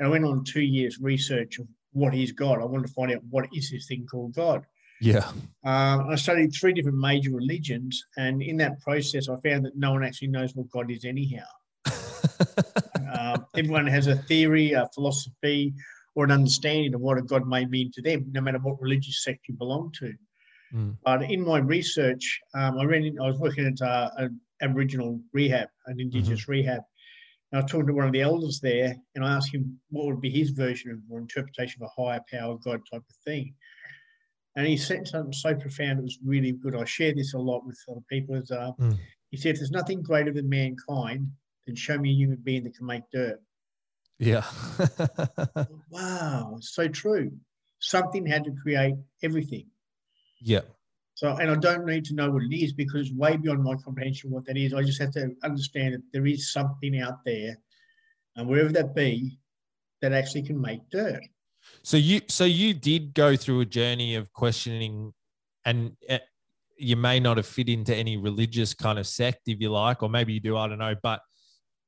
[0.01, 2.59] and I went on two years research of what is God.
[2.59, 4.65] I wanted to find out what is this thing called God.
[4.99, 5.27] Yeah.
[5.63, 9.91] Um, I studied three different major religions, and in that process, I found that no
[9.91, 11.45] one actually knows what God is anyhow.
[13.13, 15.73] um, everyone has a theory, a philosophy,
[16.15, 19.23] or an understanding of what a God may mean to them, no matter what religious
[19.23, 20.13] sect you belong to.
[20.73, 20.97] Mm.
[21.05, 23.03] But in my research, um, I ran.
[23.03, 26.51] In, I was working at uh, an Aboriginal rehab, an Indigenous mm-hmm.
[26.51, 26.81] rehab,
[27.51, 30.05] and I was talking to one of the elders there, and I asked him what
[30.05, 33.53] would be his version of or interpretation of a higher power, God type of thing.
[34.55, 36.75] And he said something so profound, it was really good.
[36.75, 38.35] I share this a lot with other people.
[38.35, 38.97] Is, uh, mm.
[39.29, 41.27] He said, if There's nothing greater than mankind
[41.65, 43.41] than show me a human being that can make dirt.
[44.19, 44.45] Yeah.
[45.89, 47.31] wow, so true.
[47.79, 49.67] Something had to create everything.
[50.39, 50.61] Yeah.
[51.21, 53.75] So, and I don't need to know what it is because it's way beyond my
[53.75, 54.73] comprehension what that is.
[54.73, 57.59] I just have to understand that there is something out there,
[58.35, 59.37] and wherever that be,
[60.01, 61.21] that actually can make dirt.
[61.83, 65.13] So you so you did go through a journey of questioning,
[65.63, 66.17] and uh,
[66.75, 70.09] you may not have fit into any religious kind of sect, if you like, or
[70.09, 70.57] maybe you do.
[70.57, 71.21] I don't know, but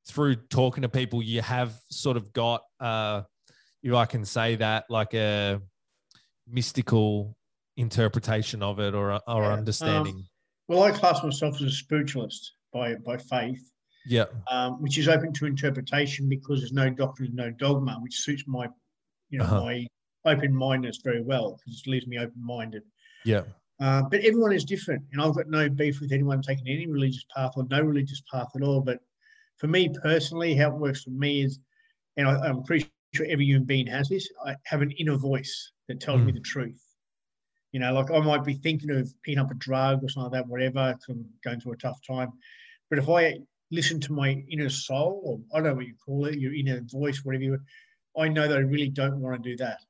[0.06, 3.22] through talking to people, you have sort of got, uh,
[3.82, 5.60] if I can say that, like a
[6.48, 7.36] mystical
[7.76, 9.52] interpretation of it or or yeah.
[9.52, 10.14] understanding.
[10.16, 10.28] Um,
[10.68, 13.70] well, I class myself as a spiritualist by by faith.
[14.06, 14.26] Yeah.
[14.50, 18.68] Um, which is open to interpretation because there's no doctrine, no dogma, which suits my,
[19.30, 19.60] you know, uh-huh.
[19.62, 19.86] my
[20.26, 22.82] open mindedness very well because it leaves me open minded.
[23.24, 23.44] Yeah.
[23.80, 27.24] Uh, but everyone is different, and I've got no beef with anyone taking any religious
[27.34, 28.80] path or no religious path at all.
[28.80, 29.00] But
[29.56, 31.58] for me personally, how it works for me is,
[32.16, 34.28] and I, am pretty sure every human being has this.
[34.46, 36.26] I have an inner voice that tells mm.
[36.26, 36.80] me the truth.
[37.74, 40.42] You know, like I might be thinking of picking up a drug or something like
[40.44, 42.30] that, whatever, because I'm going through a tough time.
[42.88, 43.38] But if I
[43.72, 46.82] listen to my inner soul, or I don't know what you call it, your inner
[46.84, 47.58] voice, whatever you,
[48.16, 49.80] I know that I really don't want to do that.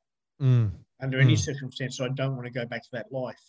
[0.40, 0.70] Mm.
[1.02, 1.38] Under any mm.
[1.38, 3.44] circumstance, I don't want to go back to that life.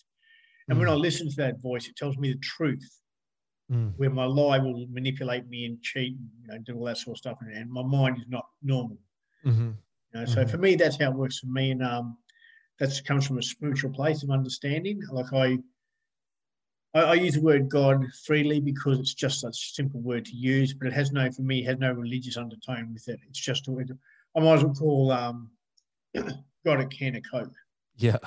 [0.67, 0.81] And mm.
[0.81, 2.99] when I listen to that voice, it tells me the truth.
[3.71, 3.93] Mm.
[3.95, 7.15] Where my lie will manipulate me and cheat, and, you know, do all that sort
[7.15, 8.97] of stuff, and, and my mind is not normal.
[9.45, 9.71] Mm-hmm.
[10.13, 10.49] You know, so mm-hmm.
[10.49, 12.17] for me, that's how it works for me, and um,
[12.79, 15.01] that comes from a spiritual place of understanding.
[15.11, 15.57] Like I,
[16.93, 20.35] I, I, use the word God freely because it's just such a simple word to
[20.35, 23.19] use, but it has no, for me, has no religious undertone with it.
[23.29, 23.97] It's just a word.
[24.35, 25.49] I might as well call um,
[26.65, 27.53] God a can of Coke.
[27.97, 28.17] Yeah.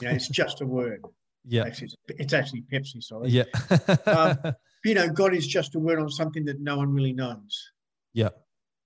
[0.00, 1.02] You know, it's just a word.
[1.46, 1.64] Yeah.
[1.64, 3.30] Actually, it's, it's actually Pepsi, sorry.
[3.30, 3.44] Yeah.
[4.06, 7.70] um, you know, God is just a word on something that no one really knows.
[8.12, 8.30] Yeah.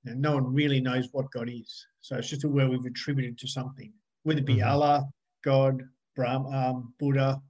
[0.04, 1.86] And no one really knows what God is.
[2.00, 4.68] So it's just a word we've attributed to something, whether it be mm-hmm.
[4.68, 5.08] Allah,
[5.44, 5.82] God,
[6.16, 7.40] Brahm, um, Buddha,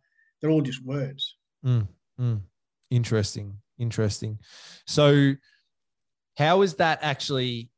[0.40, 1.36] they're all just words.
[1.64, 1.88] Mm,
[2.20, 2.40] mm.
[2.90, 3.58] Interesting.
[3.78, 4.38] Interesting.
[4.86, 5.34] So,
[6.36, 7.70] how has that actually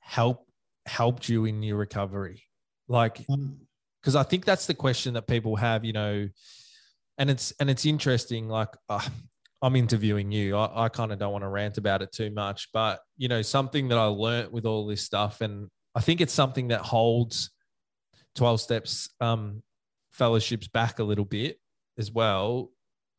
[0.00, 0.46] help
[0.86, 2.44] helped you in your recovery?
[2.88, 4.16] Like, because mm.
[4.16, 5.84] I think that's the question that people have.
[5.84, 6.28] You know,
[7.18, 8.48] and it's and it's interesting.
[8.48, 9.06] Like, uh,
[9.62, 10.56] I'm interviewing you.
[10.56, 13.42] I, I kind of don't want to rant about it too much, but you know,
[13.42, 17.50] something that I learned with all this stuff, and I think it's something that holds
[18.34, 19.62] 12 steps um,
[20.12, 21.58] fellowships back a little bit
[21.98, 22.70] as well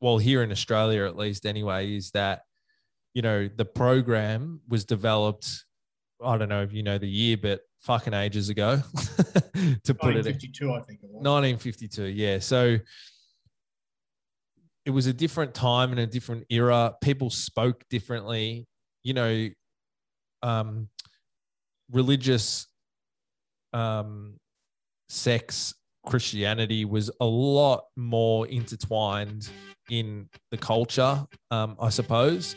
[0.01, 2.43] well, here in Australia at least anyway, is that,
[3.13, 5.65] you know, the program was developed,
[6.23, 8.81] I don't know if you know the year, but fucking ages ago
[9.83, 11.23] to put it 1952, I think it was.
[11.23, 12.39] 1952, yeah.
[12.39, 12.77] So
[14.85, 16.93] it was a different time and a different era.
[17.01, 18.67] People spoke differently,
[19.03, 19.49] you know,
[20.43, 20.89] um,
[21.91, 22.67] religious
[23.73, 24.35] um,
[25.15, 25.73] sects
[26.05, 29.49] Christianity was a lot more intertwined
[29.89, 32.55] in the culture, um, I suppose.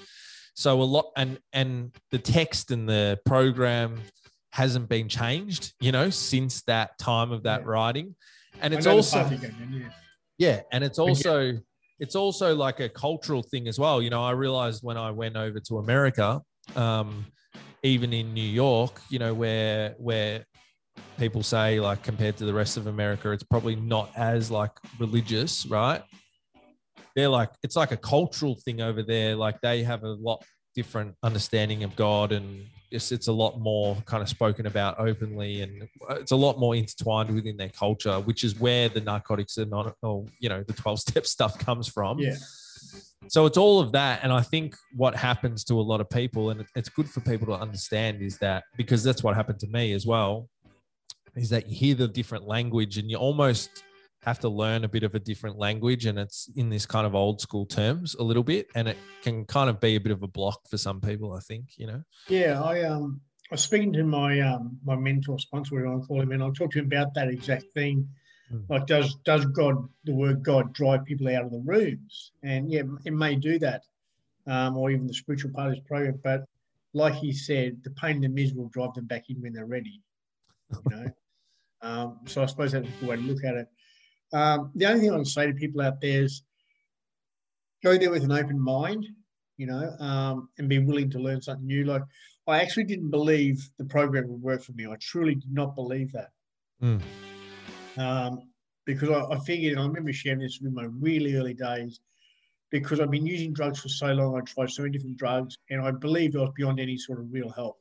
[0.54, 4.00] So a lot, and and the text and the program
[4.52, 7.66] hasn't been changed, you know, since that time of that yeah.
[7.68, 8.16] writing,
[8.60, 9.88] and it's also again, yeah.
[10.36, 11.52] yeah, and it's also
[12.00, 14.02] it's also like a cultural thing as well.
[14.02, 16.42] You know, I realized when I went over to America,
[16.76, 17.26] um,
[17.82, 20.44] even in New York, you know, where where
[21.18, 25.66] people say like compared to the rest of America, it's probably not as like religious,
[25.66, 26.02] right?
[27.16, 29.34] They're like it's like a cultural thing over there.
[29.34, 33.96] Like they have a lot different understanding of God and it's, it's a lot more
[34.06, 38.44] kind of spoken about openly and it's a lot more intertwined within their culture, which
[38.44, 42.18] is where the narcotics and not, or, you know, the 12 step stuff comes from.
[42.18, 42.36] Yeah.
[43.26, 44.20] So it's all of that.
[44.22, 47.46] And I think what happens to a lot of people, and it's good for people
[47.48, 50.48] to understand, is that because that's what happened to me as well
[51.38, 53.84] is that you hear the different language and you almost
[54.22, 57.14] have to learn a bit of a different language and it's in this kind of
[57.14, 60.22] old school terms a little bit and it can kind of be a bit of
[60.22, 62.02] a block for some people i think you know?
[62.28, 63.20] Yeah i um
[63.50, 66.50] i was speaking to my um my mentor sponsor whatever i call him and i
[66.50, 68.08] talked to him about that exact thing.
[68.52, 68.64] Mm.
[68.68, 72.32] like does does god the word god drive people out of the rooms?
[72.42, 73.82] And yeah it may do that
[74.46, 76.44] um or even the spiritual part of his program but
[76.92, 79.66] like he said the pain and the misery will drive them back in when they're
[79.66, 80.02] ready
[80.72, 81.10] you know
[81.82, 83.68] um, so I suppose that's the way to look at it.
[84.32, 86.42] Um, the only thing I would say to people out there is
[87.82, 89.06] go there with an open mind,
[89.56, 91.84] you know, um, and be willing to learn something new.
[91.84, 92.02] Like
[92.46, 94.86] I actually didn't believe the program would work for me.
[94.86, 96.30] I truly did not believe that.
[96.82, 98.42] Mm.
[98.84, 102.00] because I, I figured, and I remember sharing this in my really early days,
[102.70, 105.80] because I've been using drugs for so long, I tried so many different drugs, and
[105.80, 107.78] I believed I was beyond any sort of real help.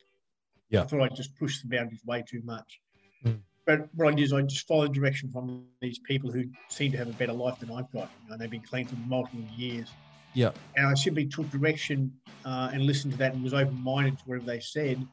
[0.70, 0.82] Yeah.
[0.82, 2.80] I thought I'd just pushed the boundaries way too much.
[3.26, 6.94] Mm but what I did is I just followed direction from these people who seem
[6.94, 8.10] to have a better life than I've got.
[8.24, 9.90] You know, they've been clean for multiple years.
[10.34, 10.52] Yeah.
[10.78, 12.14] And I simply took direction
[12.46, 15.06] uh, and listened to that and was open minded to whatever they said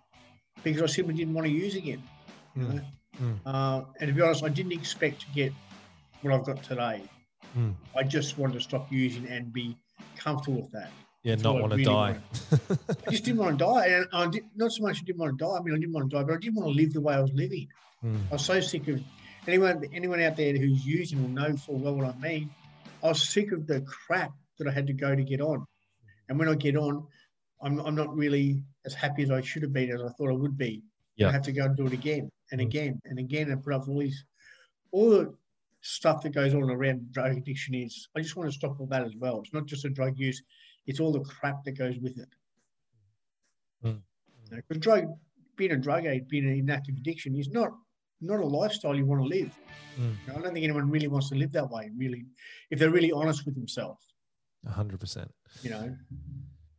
[0.63, 2.03] because I simply didn't want to use again.
[2.57, 2.85] Mm.
[3.21, 3.39] Mm.
[3.45, 5.53] Uh, and to be honest, I didn't expect to get
[6.23, 7.03] what I've got today.
[7.59, 7.75] Mm.
[7.97, 9.77] I just wanted to stop using and be
[10.17, 10.91] comfortable with that.
[11.25, 12.19] Yeah, not want to really die.
[13.07, 15.39] I just didn't want to die, and I did, not so much I didn't want
[15.39, 15.57] to die.
[15.57, 17.15] I mean, I didn't want to die, but I didn't want to live the way
[17.15, 17.67] I was living.
[18.05, 18.21] Mm.
[18.31, 19.01] I was so sick of
[19.49, 19.83] anyone.
[19.95, 22.51] Anyone out there who's using will know full well what I mean.
[23.03, 25.67] I was sick of the crap that I had to go to get on,
[26.29, 27.07] and when I get on,
[27.63, 30.35] I'm I'm not really as happy as I should have been as I thought I
[30.35, 30.83] would be.
[31.17, 31.29] Yeah.
[31.29, 32.67] I have to go and do it again and mm.
[32.67, 34.23] again and again and put up all these
[34.93, 35.35] all the
[35.81, 39.05] stuff that goes on around drug addiction is I just want to stop all that
[39.05, 39.41] as well.
[39.41, 40.43] It's not just a drug use,
[40.87, 42.29] it's all the crap that goes with it.
[43.85, 44.01] Mm.
[44.51, 45.05] Because drug
[45.57, 47.71] being a drug addict, being an inactive addiction is not
[48.21, 49.53] not a lifestyle you want to live.
[49.99, 50.17] Mm.
[50.29, 52.25] I don't think anyone really wants to live that way, really,
[52.71, 54.15] if they're really honest with themselves.
[54.67, 55.31] hundred percent.
[55.63, 55.97] You know.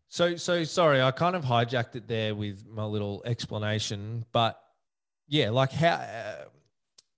[0.08, 4.60] So so sorry, I kind of hijacked it there with my little explanation, but
[5.28, 6.46] yeah, like how uh,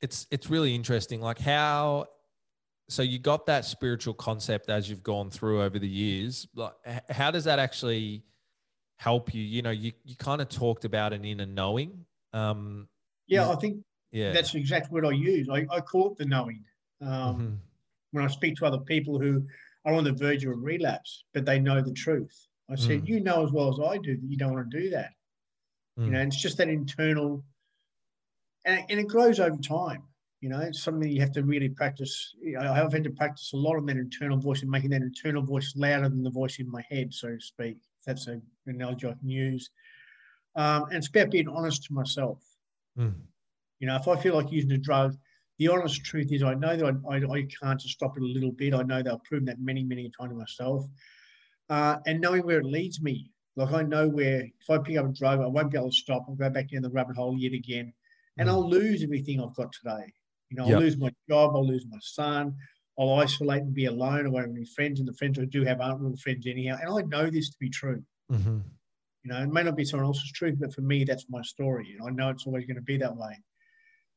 [0.02, 1.22] it's it's really interesting.
[1.22, 2.08] Like how
[2.90, 6.48] so you got that spiritual concept as you've gone through over the years.
[6.56, 6.74] Like
[7.10, 8.24] how does that actually
[8.98, 9.44] help you?
[9.44, 12.06] You know, you you kind of talked about an inner knowing.
[12.34, 12.88] Um,
[13.28, 14.32] yeah, I think yeah.
[14.32, 15.50] that's the exact word I use.
[15.50, 16.64] I, I call it the knowing.
[17.02, 17.54] Um, mm-hmm.
[18.12, 19.46] When I speak to other people who
[19.86, 22.48] are on the verge of a relapse, but they know the truth.
[22.70, 23.08] I said, mm.
[23.08, 25.12] you know as well as I do that you don't want to do that.
[26.00, 26.06] Mm.
[26.06, 27.44] You know, and it's just that internal
[28.68, 30.04] and, and it grows over time.
[30.42, 32.36] You know, it's something you have to really practice.
[32.60, 35.42] I have had to practice a lot of that internal voice and making that internal
[35.42, 37.78] voice louder than the voice in my head, so to speak.
[38.00, 39.72] If that's an analogy I can use.
[40.56, 42.44] Um, and it's about being honest to myself.
[42.98, 43.16] Mm.
[43.80, 45.16] You know, if I feel like using a drug,
[45.58, 48.26] the honest truth is I know that I, I, I can't just stop it a
[48.26, 48.76] little bit.
[48.76, 50.86] I know that I've proven that many, many times to myself.
[51.70, 53.32] Uh, and knowing where it leads me.
[53.56, 55.96] Like I know where if I pick up a drug, I won't be able to
[55.96, 56.26] stop.
[56.28, 57.92] I'll go back down the rabbit hole yet again
[58.38, 58.52] and mm.
[58.52, 60.14] I'll lose everything I've got today.
[60.50, 60.80] You know, I'll yep.
[60.80, 62.56] lose my job, I'll lose my son,
[62.98, 65.82] I'll isolate and be alone away from any friends, and the friends I do have
[65.82, 66.78] aren't real friends anyhow.
[66.82, 68.04] And I know this to be true.
[68.32, 68.60] Mm-hmm.
[69.24, 71.96] You know, it may not be someone else's truth, but for me, that's my story,
[71.98, 73.38] and I know it's always going to be that way.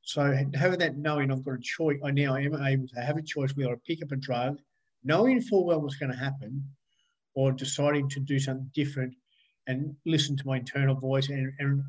[0.02, 0.22] So
[0.54, 3.54] having that knowing I've got a choice, I now am able to have a choice
[3.54, 4.58] whether I pick up a drug,
[5.04, 6.64] knowing full well what's going to happen,
[7.34, 9.14] or deciding to do something different
[9.66, 11.82] and listen to my internal voice and, and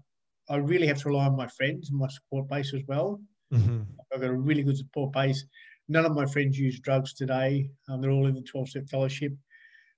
[0.50, 3.22] I really have to rely on my friends and my support base as well.
[3.52, 3.82] Mm-hmm.
[4.14, 5.46] I've got a really good support base.
[5.90, 7.70] None of my friends use drugs today.
[7.90, 9.34] Um, they're all in the 12 step fellowship.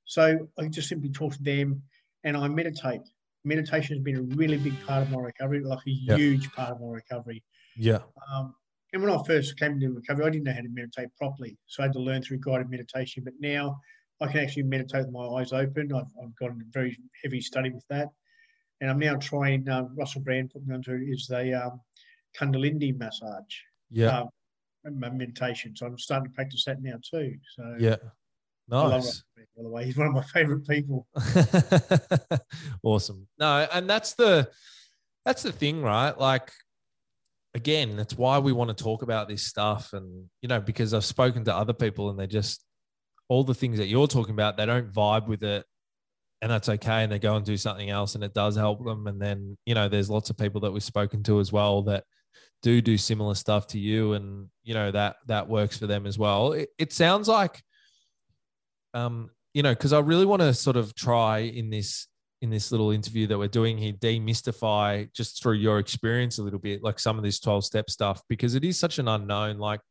[0.05, 1.81] So I just simply talk to them
[2.23, 3.01] and I meditate.
[3.45, 6.15] Meditation has been a really big part of my recovery, like a yeah.
[6.15, 7.43] huge part of my recovery.
[7.77, 7.99] Yeah.
[8.33, 8.55] Um,
[8.93, 11.57] and when I first came into recovery, I didn't know how to meditate properly.
[11.67, 13.23] So I had to learn through guided meditation.
[13.23, 13.79] But now
[14.21, 15.91] I can actually meditate with my eyes open.
[15.93, 18.09] I've, I've got a very heavy study with that
[18.83, 19.67] and I'm now trying.
[19.67, 21.79] Uh, Russell Brand put me onto is the um,
[22.39, 23.55] Kundalini massage.
[23.89, 24.25] Yeah.
[24.85, 25.75] Um, meditation.
[25.75, 27.35] So I'm starting to practice that now too.
[27.55, 27.97] So yeah.
[28.67, 29.23] Nice.
[29.35, 31.05] By the way, he's one of my favorite people.
[32.83, 33.27] awesome.
[33.37, 34.49] No, and that's the
[35.25, 36.17] that's the thing, right?
[36.17, 36.51] Like
[37.53, 39.93] again, that's why we want to talk about this stuff.
[39.93, 42.65] And, you know, because I've spoken to other people and they just
[43.29, 45.65] all the things that you're talking about, they don't vibe with it
[46.43, 49.07] and that's okay and they go and do something else and it does help them
[49.07, 52.03] and then you know there's lots of people that we've spoken to as well that
[52.63, 56.17] do do similar stuff to you and you know that that works for them as
[56.17, 57.61] well it, it sounds like
[58.95, 62.07] um you know because i really want to sort of try in this
[62.41, 66.59] in this little interview that we're doing here demystify just through your experience a little
[66.59, 69.81] bit like some of this 12 step stuff because it is such an unknown like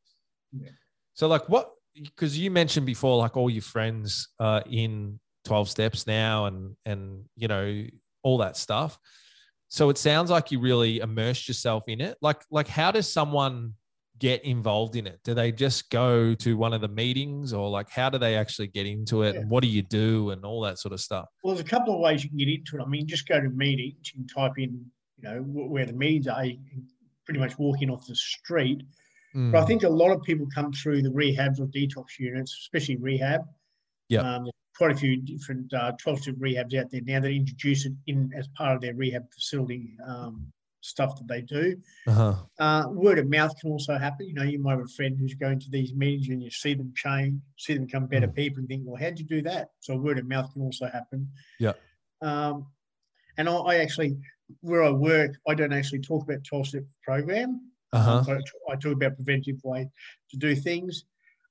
[0.53, 0.71] yeah.
[1.13, 6.07] so like what because you mentioned before like all your friends uh in 12 steps
[6.07, 7.85] now and and you know
[8.23, 8.99] all that stuff
[9.73, 12.19] so it sounds like you really immersed yourself in it.
[12.21, 13.73] Like like how does someone
[14.19, 15.21] get involved in it?
[15.25, 18.67] Do they just go to one of the meetings or like how do they actually
[18.67, 19.33] get into it?
[19.33, 19.41] Yeah.
[19.41, 20.29] and what do you do?
[20.29, 21.25] And all that sort of stuff.
[21.43, 22.83] Well there's a couple of ways you can get into it.
[22.83, 24.13] I mean just go to meetings.
[24.13, 24.85] You can type in
[25.17, 26.45] you know where the meetings are.
[27.25, 28.83] Pretty much walking off the street.
[29.35, 29.53] Mm.
[29.53, 32.97] but i think a lot of people come through the rehabs or detox units especially
[32.97, 33.41] rehab.
[34.11, 34.51] Yeah um,
[34.83, 38.33] quite a few different uh, 12 step rehabs out there now that introduce it in
[38.37, 41.77] as part of their rehab facility um, stuff that they do.
[42.09, 42.35] Uh-huh.
[42.59, 44.27] Uh, word of mouth can also happen.
[44.27, 46.75] You know, you might have a friend who's going to these meetings and you see
[46.75, 48.35] them change, see them become better mm.
[48.35, 49.69] people, and think, well, how'd you do that?
[49.79, 51.29] So word of mouth can also happen.
[51.61, 51.75] Yeah.
[52.21, 52.67] Um,
[53.39, 54.17] and I, I, actually,
[54.63, 57.71] where I work, I don't actually talk about 12 step program.
[57.93, 58.25] Uh-huh.
[58.29, 59.89] Um, I talk about preventive way
[60.31, 61.05] to do things.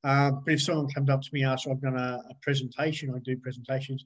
[0.04, 3.20] Uh, but if someone comes up to me after I've done a, a, presentation, I
[3.20, 4.06] do presentations.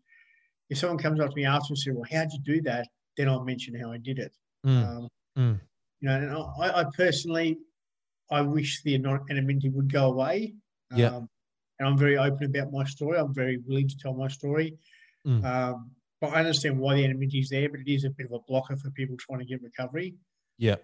[0.70, 3.30] If someone comes up to me after and says, "Well, how'd you do that?" Then
[3.30, 4.34] I'll mention how I did it.
[4.66, 4.98] Mm.
[4.98, 5.60] Um, mm.
[6.02, 7.58] You know, I, I personally,
[8.30, 10.56] I wish the anonymity would go away.
[10.94, 11.16] Yeah.
[11.16, 11.30] Um,
[11.80, 13.18] and I'm very open about my story.
[13.18, 14.78] I'm very willing to tell my story.
[15.26, 15.44] Mm.
[15.44, 15.92] Um,
[16.22, 18.40] but I understand why the anonymity is there, but it is a bit of a
[18.48, 20.16] blocker for people trying to get recovery.
[20.58, 20.78] Yeah.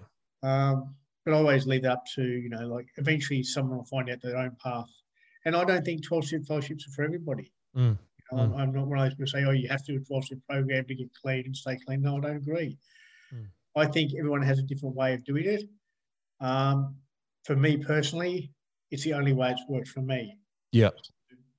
[0.43, 0.95] Um,
[1.25, 4.21] but I always leave that up to, you know, like eventually someone will find out
[4.21, 4.89] their own path.
[5.45, 7.51] And I don't think 12 step fellowships are for everybody.
[7.75, 7.97] Mm.
[8.31, 8.53] You know, mm.
[8.53, 10.25] I'm, I'm, not one of those people say, oh, you have to do a 12
[10.25, 12.01] step program to get clean and stay clean.
[12.01, 12.77] No, I don't agree.
[13.33, 13.47] Mm.
[13.75, 15.63] I think everyone has a different way of doing it.
[16.39, 16.95] Um,
[17.43, 18.51] for me personally,
[18.89, 20.37] it's the only way it's worked for me.
[20.71, 20.89] Yeah.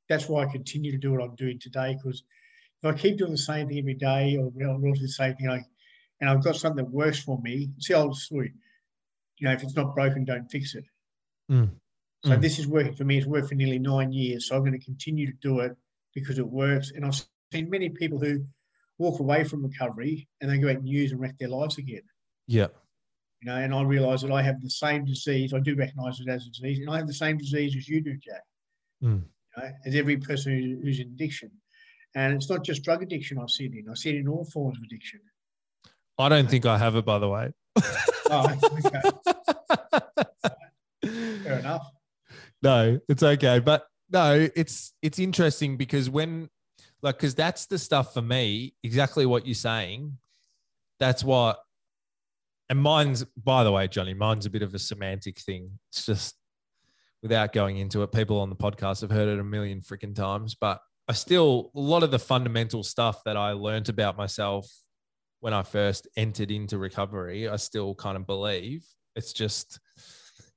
[0.09, 2.23] That's why I continue to do what I'm doing today because
[2.83, 5.65] if I keep doing the same thing every day or relatively the same thing, I,
[6.21, 8.53] and I've got something that works for me, it's the old story.
[9.39, 10.85] You know, if it's not broken, don't fix it.
[11.51, 11.71] Mm.
[12.25, 12.41] So mm.
[12.41, 13.19] this is working for me.
[13.19, 14.49] It's worked for nearly nine years.
[14.49, 15.77] So I'm going to continue to do it
[16.15, 16.93] because it works.
[16.95, 17.21] And I've
[17.53, 18.45] seen many people who
[18.99, 22.03] walk away from recovery and they go out and use and wreck their lives again.
[22.47, 22.69] Yeah.
[23.41, 25.53] You know, and I realise that I have the same disease.
[25.53, 28.01] I do recognise it as a disease, and I have the same disease as you
[28.01, 28.43] do, Jack.
[29.03, 29.25] Mm.
[29.57, 31.51] You know, as every person who's in addiction.
[32.15, 33.91] And it's not just drug addiction I see it in.
[33.91, 35.19] I see it in all forms of addiction.
[36.19, 37.53] I don't think I have it, by the way.
[38.31, 38.59] Oh.
[41.03, 41.91] Fair enough.
[42.63, 43.59] No, it's okay.
[43.59, 46.49] But no, it's it's interesting because when
[47.03, 50.19] like because that's the stuff for me, exactly what you're saying.
[51.01, 51.59] That's what
[52.69, 55.79] and mine's by the way, Johnny, mine's a bit of a semantic thing.
[55.91, 56.37] It's just
[57.23, 60.55] without going into it, people on the podcast have heard it a million freaking times,
[60.55, 64.71] but I still a lot of the fundamental stuff that I learned about myself
[65.43, 68.87] when I first entered into recovery, I still kind of believe.
[69.17, 69.81] It's just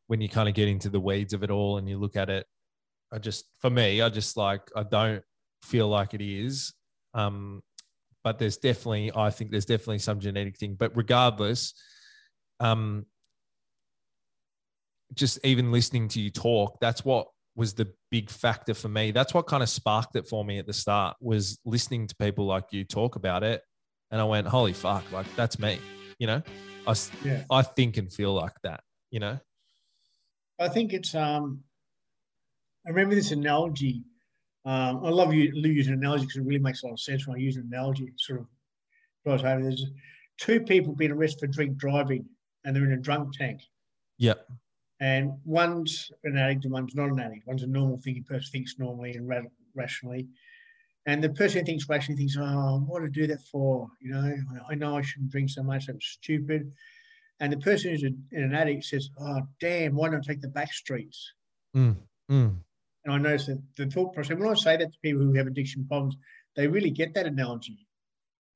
[0.05, 2.29] when you kind of get into the weeds of it all and you look at
[2.29, 2.45] it,
[3.11, 5.23] I just for me, I just like I don't
[5.63, 6.71] feel like it is.
[7.15, 7.63] Um,
[8.23, 10.75] but there's definitely, I think there's definitely some genetic thing.
[10.75, 11.73] But regardless,
[12.59, 13.07] um,
[15.15, 17.25] just even listening to you talk, that's what
[17.55, 19.09] was the big factor for me.
[19.09, 22.45] That's what kind of sparked it for me at the start was listening to people
[22.45, 23.63] like you talk about it.
[24.15, 25.77] And I went, holy fuck, like that's me,
[26.19, 26.41] you know,
[26.87, 26.95] I,
[27.25, 27.43] yeah.
[27.51, 28.79] I think and feel like that,
[29.11, 29.37] you know?
[30.57, 31.59] I think it's, um,
[32.87, 34.05] I remember this analogy.
[34.63, 37.27] Um, I love you using an analogy because it really makes a lot of sense
[37.27, 38.05] when I use an analogy.
[38.05, 38.45] It sort of
[39.25, 39.63] drives home.
[39.63, 39.85] There's
[40.37, 42.25] two people being arrested for drink driving
[42.63, 43.63] and they're in a drunk tank.
[44.19, 44.47] Yep.
[45.01, 47.45] And one's an addict and one's not an addict.
[47.47, 49.29] One's a normal thinking person, thinks normally and
[49.75, 50.29] rationally.
[51.07, 53.87] And the person who thinks rationally thinks, oh, what to do that for?
[54.01, 54.35] You know,
[54.69, 55.87] I know I shouldn't drink so much.
[55.87, 56.71] I'm stupid.
[57.39, 60.47] And the person who's in an addict says, oh, damn, why don't I take the
[60.47, 61.33] back streets?
[61.75, 61.97] Mm,
[62.31, 62.55] mm.
[63.03, 65.45] And I notice that the thought process, when I say that to people who have
[65.45, 66.15] addiction problems,
[66.55, 67.85] they really get that analogy.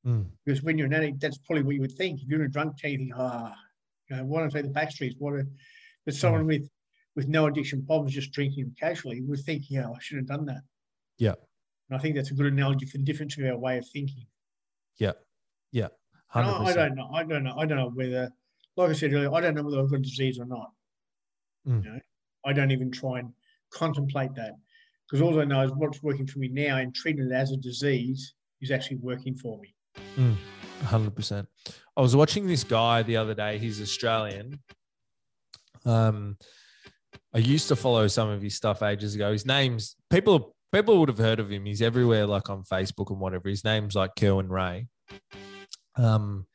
[0.08, 0.26] Mm.
[0.43, 2.22] Because when you're an addict, that's probably what you would think.
[2.22, 3.56] If you're in a drunk tank, you think, ah, oh,
[4.10, 5.16] you know, why don't I take the back streets?
[5.20, 5.45] What a,
[6.06, 6.68] but someone with
[7.16, 10.62] with no addiction problems, just drinking casually, would think, yeah, I should have done that.
[11.18, 11.34] Yeah.
[11.90, 14.26] And I think that's a good analogy for the difference of our way of thinking.
[14.98, 15.14] Yeah.
[15.72, 15.88] Yeah.
[16.34, 17.10] I, I, don't know.
[17.14, 17.56] I don't know.
[17.58, 18.32] I don't know whether,
[18.78, 20.72] like I said earlier, I don't know whether I've got a disease or not.
[21.68, 21.84] Mm.
[21.84, 22.00] You know,
[22.46, 23.34] I don't even try and
[23.72, 24.54] contemplate that
[25.08, 27.58] because all I know is what's working for me now and treating it as a
[27.58, 29.74] disease is actually working for me.
[30.18, 30.36] Mm.
[30.84, 31.48] 100%.
[31.98, 33.58] I was watching this guy the other day.
[33.58, 34.60] He's Australian
[35.86, 36.38] um,
[37.34, 39.32] I used to follow some of his stuff ages ago.
[39.32, 41.65] His name's people people would have heard of him.
[41.65, 43.49] He's everywhere, like on Facebook and whatever.
[43.49, 44.88] His name's like Kerwin Rae.
[45.97, 46.45] Um,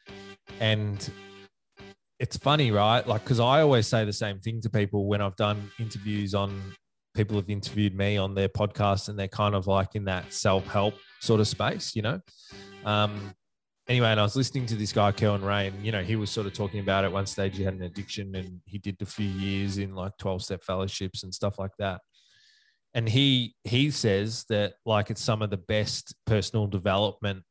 [0.61, 1.11] and
[2.19, 3.07] it's funny, right?
[3.07, 6.75] Like, because I always say the same thing to people when I've done interviews on
[7.15, 10.67] people have interviewed me on their podcast, and they're kind of like in that self
[10.67, 12.21] help sort of space, you know.
[12.85, 13.35] Um,
[13.89, 16.31] anyway, and I was listening to this guy, Kerwin Rae, and you know, he was
[16.31, 19.07] sort of talking about at one stage he had an addiction and he did a
[19.07, 22.01] few years in like 12 step fellowships and stuff like that.
[22.95, 27.43] And he he says that like it's some of the best personal development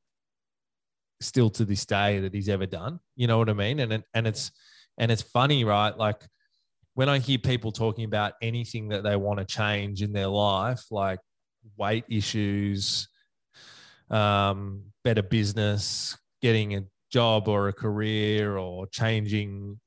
[1.19, 2.99] still to this day that he's ever done.
[3.15, 3.79] You know what I mean?
[3.79, 4.51] And and it's
[4.97, 5.97] and it's funny, right?
[5.97, 6.21] Like
[6.93, 10.83] when I hear people talking about anything that they want to change in their life,
[10.91, 11.19] like
[11.77, 13.07] weight issues,
[14.09, 19.79] um, better business, getting a job or a career or changing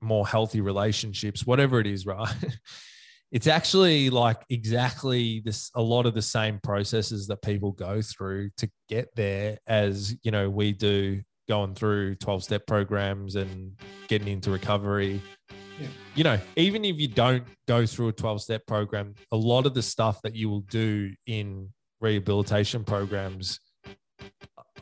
[0.00, 2.28] more healthy relationships, whatever it is, right?
[3.34, 8.48] it's actually like exactly this a lot of the same processes that people go through
[8.56, 13.72] to get there as you know we do going through 12 step programs and
[14.08, 15.20] getting into recovery
[15.50, 15.88] yeah.
[16.14, 19.74] you know even if you don't go through a 12 step program a lot of
[19.74, 21.68] the stuff that you will do in
[22.00, 23.58] rehabilitation programs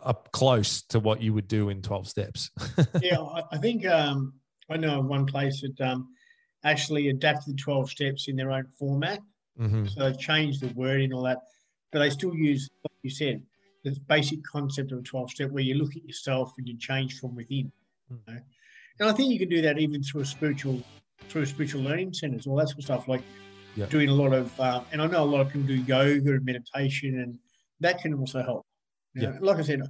[0.05, 2.51] up close to what you would do in 12 steps.
[3.01, 3.19] yeah,
[3.53, 4.33] I think um,
[4.69, 6.09] I know of one place that um,
[6.65, 9.21] actually adapted the 12 steps in their own format.
[9.61, 9.87] Mm-hmm.
[9.87, 11.41] So they changed the wording and all that,
[11.91, 13.43] but they still use, like you said,
[13.85, 17.19] the basic concept of a 12 step where you look at yourself and you change
[17.19, 17.71] from within.
[18.11, 18.19] Mm.
[18.29, 18.41] You know?
[19.01, 20.83] And I think you can do that even through a spiritual,
[21.29, 23.09] through spiritual learning centers, all that sort of stuff.
[23.09, 23.23] Like
[23.75, 23.87] yeah.
[23.87, 26.45] doing a lot of, uh, and I know a lot of people do yoga and
[26.45, 27.39] meditation, and
[27.81, 28.67] that can also help.
[29.15, 29.33] You know?
[29.33, 29.39] yeah.
[29.41, 29.83] Like I said,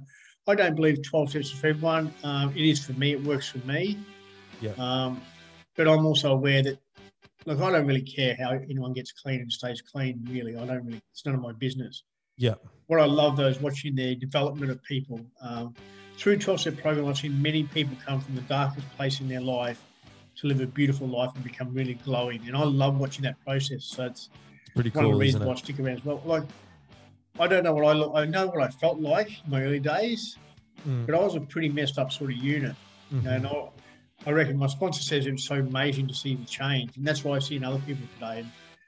[0.47, 2.13] I don't believe 12 steps is for everyone.
[2.23, 3.13] Um, it is for me.
[3.13, 3.97] It works for me.
[4.61, 4.71] Yeah.
[4.77, 5.21] Um,
[5.75, 6.79] but I'm also aware that,
[7.45, 10.25] look, I don't really care how anyone gets clean and stays clean.
[10.29, 11.01] Really, I don't really.
[11.11, 12.03] It's none of my business.
[12.37, 12.55] Yeah.
[12.87, 15.19] What I love though is watching the development of people.
[15.41, 15.73] Um,
[16.17, 19.41] through 12 step program, I've seen many people come from the darkest place in their
[19.41, 19.81] life
[20.35, 22.41] to live a beautiful life and become really glowing.
[22.47, 23.85] And I love watching that process.
[23.85, 24.29] So it's
[24.75, 25.03] pretty cool.
[25.03, 26.21] One of the reasons why I stick around as well.
[26.25, 26.43] Like,
[27.39, 28.11] I don't know what I look.
[28.15, 30.37] I know what I felt like in my early days,
[30.87, 31.05] mm.
[31.05, 32.75] but I was a pretty messed up sort of unit.
[33.13, 33.27] Mm-hmm.
[33.27, 33.69] And I,
[34.25, 37.23] I reckon my sponsor says it was so amazing to see the change, and that's
[37.23, 38.45] why I've seen other people today.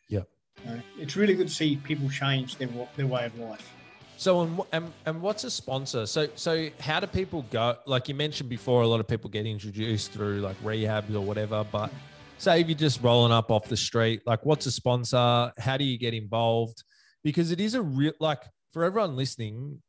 [0.10, 0.22] Yeah,
[0.64, 3.72] you know, it's really good to see people change their their way of life.
[4.18, 6.06] So and, and and what's a sponsor?
[6.06, 7.76] So so how do people go?
[7.86, 11.66] Like you mentioned before, a lot of people get introduced through like rehabs or whatever.
[11.70, 11.92] But
[12.38, 15.52] say if you're just rolling up off the street, like what's a sponsor?
[15.58, 16.84] How do you get involved?
[17.24, 19.82] Because it is a real like for everyone listening.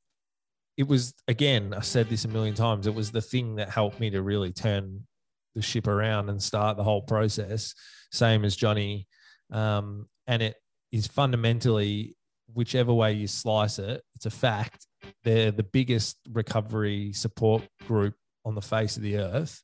[0.76, 2.86] It was again, I said this a million times.
[2.86, 5.06] It was the thing that helped me to really turn
[5.56, 7.74] the ship around and start the whole process.
[8.12, 9.08] Same as Johnny,
[9.50, 10.54] um, and it
[10.92, 12.16] is fundamentally
[12.52, 14.86] whichever way you slice it, it's a fact.
[15.24, 19.62] They're the biggest recovery support group on the face of the earth.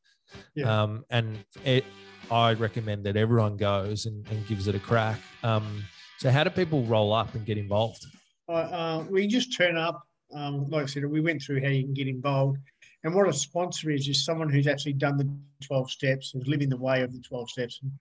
[0.55, 0.83] Yeah.
[0.83, 1.85] Um, and it,
[2.31, 5.21] I recommend that everyone goes and, and gives it a crack.
[5.43, 5.85] Um,
[6.19, 8.07] so, how do people roll up and get involved?
[8.49, 10.03] Uh, uh, we just turn up.
[10.35, 12.59] Um, like I said, we went through how you can get involved.
[13.05, 15.29] And what a sponsor is, is someone who's actually done the
[15.67, 17.81] 12 steps, who's living the way of the 12 steps.
[17.83, 17.93] And,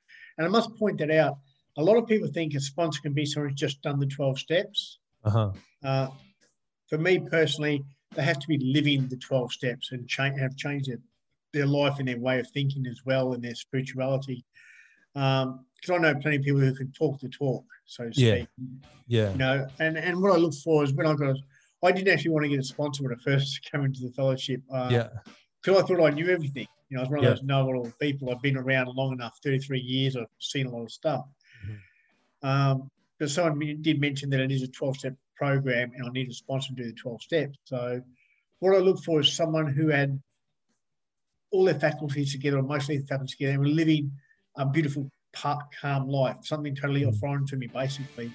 [0.45, 1.38] I must point that out
[1.78, 4.39] a lot of people think a sponsor can be someone who's just done the 12
[4.39, 4.99] steps.
[5.24, 5.52] Uh-huh.
[5.84, 6.08] Uh,
[6.88, 7.84] for me personally,
[8.16, 10.99] they have to be living the 12 steps and cha- have changed their,
[11.54, 14.43] their life and their way of thinking as well and their spirituality.
[15.14, 18.47] Because um, I know plenty of people who can talk the talk, so to speak.
[19.08, 19.32] Yeah.
[19.32, 21.38] You know, and, and what I look for is when I've got,
[21.84, 24.62] I didn't actually want to get a sponsor when I first came into the fellowship.
[24.72, 25.08] Uh, yeah.
[25.62, 26.68] Because I thought I knew everything.
[26.90, 27.30] You know, I was one of yeah.
[27.32, 28.32] those know-it-all people.
[28.32, 30.18] I've been around long enough, 33 years.
[30.18, 31.26] I've seen a lot of stuff.
[31.66, 32.48] Mm-hmm.
[32.48, 36.30] Um, but someone did mention that it is a 12 step program and I need
[36.30, 37.58] a sponsor to do the 12 steps.
[37.66, 38.02] So,
[38.60, 40.20] what I look for is someone who had
[41.52, 44.12] all their faculties together, or most of their faculties together, and were living
[44.58, 47.18] a beautiful, calm life, something totally mm-hmm.
[47.18, 48.32] foreign to me, basically.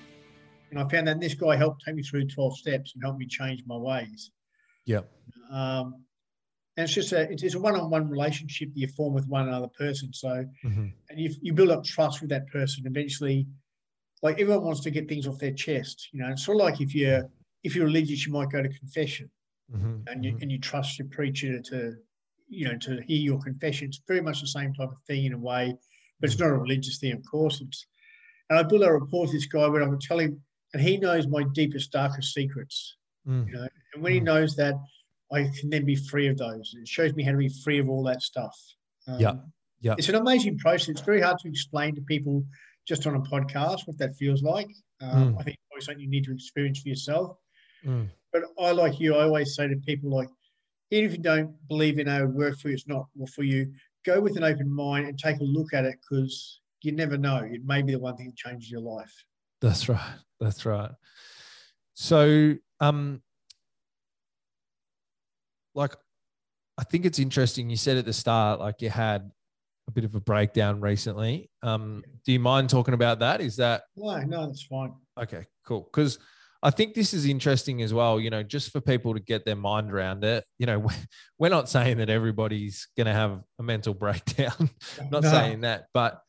[0.70, 3.26] And I found that this guy helped take me through 12 steps and helped me
[3.26, 4.30] change my ways.
[4.84, 5.00] Yeah.
[5.50, 6.02] Um,
[6.76, 10.12] and it's just a it's, a one-on-one relationship that you form with one another person.
[10.12, 10.88] So, mm-hmm.
[11.08, 12.84] and you you build up trust with that person.
[12.86, 13.46] Eventually,
[14.22, 16.08] like everyone wants to get things off their chest.
[16.12, 17.22] You know, it's sort of like if you're
[17.64, 19.30] if you're religious, you might go to confession,
[19.74, 20.00] mm-hmm.
[20.06, 20.42] and you mm-hmm.
[20.42, 21.94] and you trust your preacher to,
[22.48, 23.88] you know, to hear your confession.
[23.88, 25.74] It's very much the same type of thing in a way,
[26.20, 27.62] but it's not a religious thing, of course.
[27.62, 27.86] It's
[28.50, 30.40] and I built a rapport with this guy where I would tell him,
[30.72, 32.96] and he knows my deepest, darkest secrets.
[33.26, 33.46] Mm.
[33.48, 34.16] You know, and when mm.
[34.16, 34.74] he knows that,
[35.32, 36.74] I can then be free of those.
[36.80, 38.56] It shows me how to be free of all that stuff.
[39.08, 39.34] Um, yeah.
[39.80, 39.94] Yeah.
[39.98, 40.88] It's an amazing process.
[40.88, 42.44] It's very hard to explain to people
[42.86, 44.68] just on a podcast what that feels like.
[45.00, 45.40] Um, mm.
[45.40, 47.36] I think it's always something you need to experience for yourself.
[47.84, 48.08] Mm.
[48.32, 50.28] But I, like you, I always say to people, like,
[50.90, 53.72] even if you don't believe in our work for you, it's not for you,
[54.04, 57.38] go with an open mind and take a look at it because you never know.
[57.38, 59.12] It may be the one thing that changes your life.
[59.60, 60.18] That's right.
[60.40, 60.90] That's right.
[61.94, 63.22] So, um,
[65.74, 65.94] like
[66.78, 67.70] I think it's interesting.
[67.70, 69.30] You said at the start, like you had
[69.88, 71.50] a bit of a breakdown recently.
[71.62, 73.40] Um, do you mind talking about that?
[73.40, 74.94] Is that no, no, that's fine.
[75.18, 75.88] Okay, cool.
[75.90, 76.18] Because
[76.62, 78.20] I think this is interesting as well.
[78.20, 80.44] You know, just for people to get their mind around it.
[80.58, 80.86] You know,
[81.38, 84.70] we're not saying that everybody's going to have a mental breakdown.
[85.10, 85.30] not no.
[85.30, 86.20] saying that, but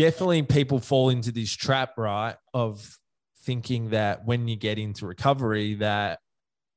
[0.00, 2.36] definitely people fall into this trap, right?
[2.54, 2.98] Of
[3.44, 6.20] thinking that when you get into recovery, that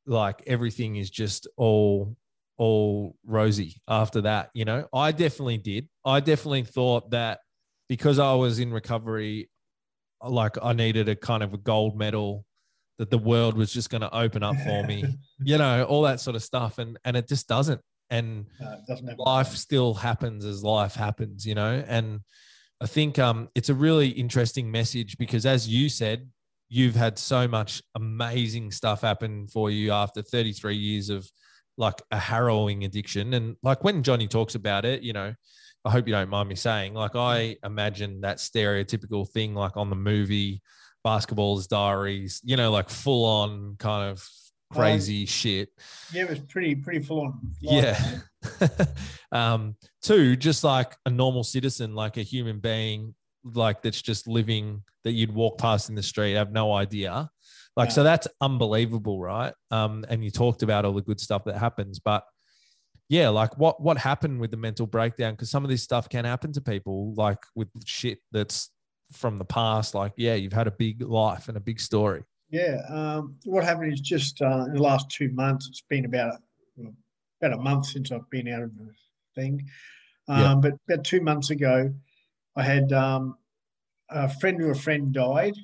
[0.06, 2.18] like everything is just all
[2.58, 4.88] all rosy after that you know?
[4.94, 5.90] I definitely did.
[6.06, 7.40] I definitely thought that
[7.90, 9.50] because i was in recovery
[10.22, 12.46] like i needed a kind of a gold medal
[12.98, 15.04] that the world was just going to open up for me
[15.44, 17.82] you know all that sort of stuff and and it just doesn't.
[18.10, 21.84] And no, doesn't life still happens as life happens you know?
[21.88, 22.22] And
[22.84, 26.30] i think um it's a really interesting message because as you said
[26.70, 31.30] you've had so much amazing stuff happen for you after 33 years of
[31.78, 33.34] like a harrowing addiction.
[33.34, 35.34] And like when Johnny talks about it, you know,
[35.86, 39.90] I hope you don't mind me saying, like I imagine that stereotypical thing, like on
[39.90, 40.64] the movie
[41.04, 44.28] Basketball's Diaries, you know, like full on kind of
[44.72, 45.70] crazy um, shit.
[46.12, 47.40] Yeah, it was pretty pretty full on.
[47.60, 48.04] Yeah.
[49.32, 54.84] um, two, just like a normal citizen, like a human being, like that's just living
[55.04, 57.30] that you'd walk past in the street, have no idea.
[57.76, 57.94] Like, yeah.
[57.94, 59.54] so that's unbelievable, right?
[59.72, 62.24] Um, and you talked about all the good stuff that happens, but
[63.10, 65.34] yeah, like what what happened with the mental breakdown?
[65.34, 68.70] Because some of this stuff can happen to people, like with shit that's
[69.12, 69.94] from the past.
[69.94, 72.24] Like, yeah, you've had a big life and a big story.
[72.50, 72.82] Yeah.
[72.90, 76.36] Um, what happened is just uh, in the last two months, it's been about
[77.44, 78.90] about a month since I've been out of the
[79.36, 79.68] thing.
[80.28, 80.56] Um, yeah.
[80.56, 81.94] But about two months ago,
[82.56, 83.36] I had um,
[84.10, 85.56] a friend of a friend died.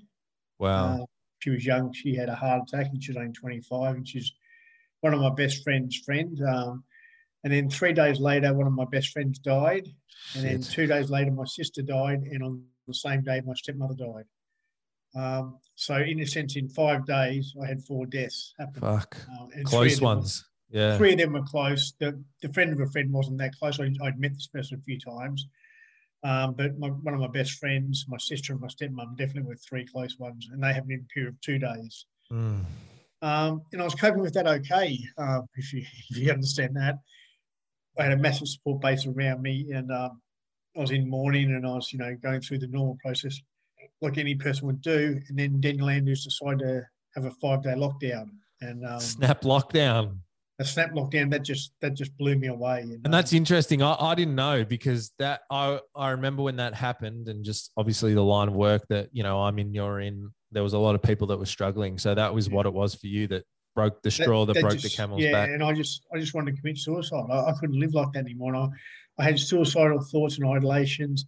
[0.60, 1.02] Wow.
[1.02, 1.06] Uh,
[1.40, 1.94] she was young.
[1.94, 4.34] She had a heart attack and she was only 25 and she's
[5.02, 6.38] one of my best friend's friend.
[6.46, 6.84] Um,
[7.46, 9.88] and then three days later, one of my best friends died.
[10.36, 10.44] And Shit.
[10.44, 12.24] then two days later, my sister died.
[12.24, 14.26] And on the same day, my stepmother died.
[15.16, 18.82] Um, so, in a sense, in five days, I had four deaths happen.
[18.82, 19.18] Fuck.
[19.32, 20.44] Uh, Close ones.
[20.70, 20.98] Yeah.
[20.98, 21.94] Three of them were close.
[22.00, 23.80] The, the friend of a friend wasn't that close.
[23.80, 25.48] I, would met this person a few times.
[26.24, 29.56] Um, but my, one of my best friends, my sister and my stepmom, definitely were
[29.56, 30.50] three close ones.
[30.52, 32.06] And they happened in a period of two days.
[32.32, 32.66] Mm.
[33.22, 37.00] Um, and I was coping with that okay, uh, if, you, if you understand that.
[37.98, 40.22] I had a massive support base around me, and um,
[40.78, 43.42] I was in mourning, and I was, you know, going through the normal process
[44.02, 45.20] like any person would do.
[45.28, 48.30] And then Daniel Andrews decided to have a five day lockdown,
[48.62, 50.18] and um, snap lockdown.
[50.60, 52.82] A snap lockdown that just that just blew me away.
[52.82, 53.82] And, and that's interesting.
[53.82, 58.14] I, I didn't know because that I I remember when that happened, and just obviously
[58.14, 60.30] the line of work that you know I'm in, you're in.
[60.52, 62.56] There was a lot of people that were struggling, so that was yeah.
[62.56, 63.46] what it was for you that
[63.76, 65.50] broke the straw that, that, that broke just, the camel's yeah, back.
[65.50, 67.28] and I just I just wanted to commit suicide.
[67.32, 68.54] I, I couldn't live like that anymore.
[68.54, 71.26] And I, I had suicidal thoughts and idolations.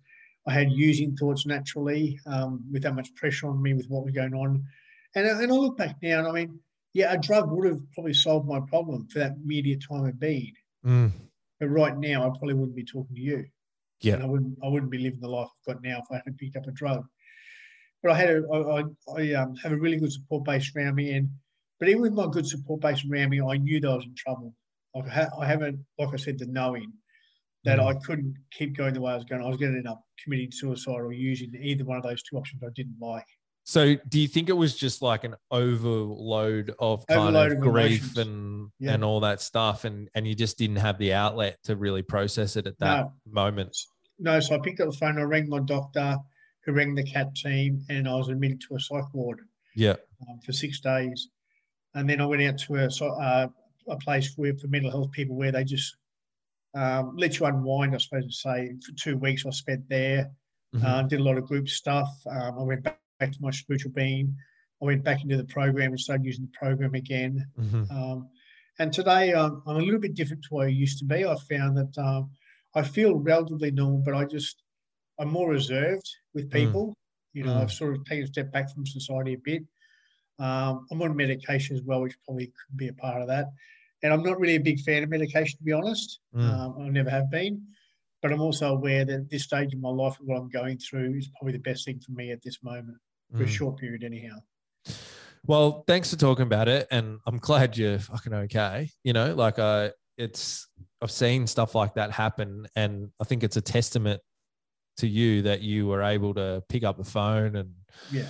[0.48, 4.14] I had using thoughts naturally um, with that much pressure on me with what was
[4.14, 4.64] going on.
[5.16, 6.60] And, and I look back now and I mean,
[6.94, 10.54] yeah, a drug would have probably solved my problem for that immediate time of being.
[10.86, 11.12] Mm.
[11.60, 13.46] But right now, I probably wouldn't be talking to you.
[14.02, 14.16] Yeah.
[14.16, 16.40] And I wouldn't, I wouldn't be living the life I've got now if I hadn't
[16.40, 17.06] picked up a drug.
[18.02, 18.84] But I had a, I,
[19.16, 21.12] I um, have a really good support base around me.
[21.12, 21.30] And
[21.80, 24.16] but even with my good support base around me, I knew that I was in
[24.16, 24.56] trouble.
[24.96, 26.92] Like I, ha- I haven't, like I said, the knowing
[27.64, 27.86] that mm.
[27.86, 29.44] I couldn't keep going the way I was going.
[29.44, 32.38] I was going to end up committing suicide or using either one of those two
[32.38, 33.26] options I didn't like.
[33.64, 37.64] So, do you think it was just like an overload of kind overload of, of
[37.64, 38.94] grief and yeah.
[38.94, 42.56] and all that stuff, and and you just didn't have the outlet to really process
[42.56, 43.12] it at that no.
[43.32, 43.78] moment?
[44.20, 44.40] No.
[44.40, 45.20] So I picked up the phone.
[45.20, 46.18] I rang my doctor,
[46.66, 49.42] who rang the CAT team, and I was admitted to a psych ward.
[49.76, 49.96] Yeah.
[50.28, 51.30] Um, for six days,
[51.96, 53.48] and then I went out to a, uh,
[53.88, 55.96] a place where, for mental health people where they just
[56.76, 58.74] um, let you unwind, I suppose to say.
[58.86, 60.32] For two weeks, I spent there,
[60.74, 60.86] mm-hmm.
[60.86, 62.10] uh, did a lot of group stuff.
[62.30, 64.36] Um, I went back, back, to my spiritual being.
[64.82, 67.48] I went back into the program and started using the program again.
[67.60, 67.96] Mm-hmm.
[67.96, 68.30] Um,
[68.80, 71.24] and today, um, I'm a little bit different to what I used to be.
[71.26, 72.32] I found that um,
[72.74, 74.64] I feel relatively normal, but I just,
[75.20, 76.54] I'm more reserved with mm.
[76.54, 76.88] people.
[76.90, 76.94] Mm.
[77.34, 77.62] You know, mm.
[77.62, 79.64] I've sort of taken a step back from society a bit.
[80.40, 83.46] Um, I'm on medication as well, which probably could be a part of that.
[84.02, 86.20] And I'm not really a big fan of medication, to be honest.
[86.36, 86.50] Mm.
[86.50, 87.62] Um, I never have been.
[88.22, 91.16] But I'm also aware that this stage of my life and what I'm going through
[91.16, 92.98] is probably the best thing for me at this moment,
[93.32, 93.46] for mm.
[93.46, 94.36] a short period, anyhow.
[95.46, 98.90] Well, thanks for talking about it, and I'm glad you're fucking okay.
[99.04, 100.68] You know, like I, uh, it's
[101.02, 104.22] I've seen stuff like that happen, and I think it's a testament
[104.98, 107.72] to you that you were able to pick up the phone and
[108.12, 108.28] yeah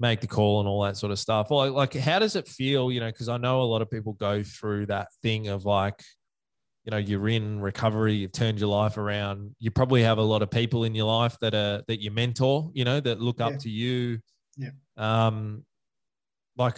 [0.00, 1.50] make the call and all that sort of stuff.
[1.50, 2.90] Like, like how does it feel?
[2.90, 6.02] You know, because I know a lot of people go through that thing of like,
[6.84, 9.54] you know, you're in recovery, you've turned your life around.
[9.58, 12.70] You probably have a lot of people in your life that are that you mentor,
[12.74, 13.58] you know, that look up yeah.
[13.58, 14.18] to you.
[14.56, 14.70] Yeah.
[14.96, 15.64] Um,
[16.56, 16.76] like,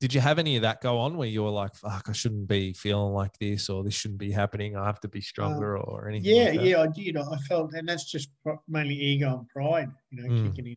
[0.00, 2.46] did you have any of that go on where you were like, "Fuck, I shouldn't
[2.46, 4.76] be feeling like this, or this shouldn't be happening.
[4.76, 7.16] I have to be stronger, um, or anything?" Yeah, like yeah, I did.
[7.16, 8.28] I felt, and that's just
[8.68, 10.46] mainly ego and pride, you know, mm.
[10.46, 10.76] kicking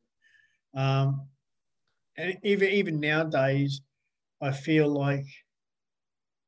[0.76, 0.80] in.
[0.82, 1.28] Um,
[2.18, 3.82] and even even nowadays,
[4.42, 5.26] I feel like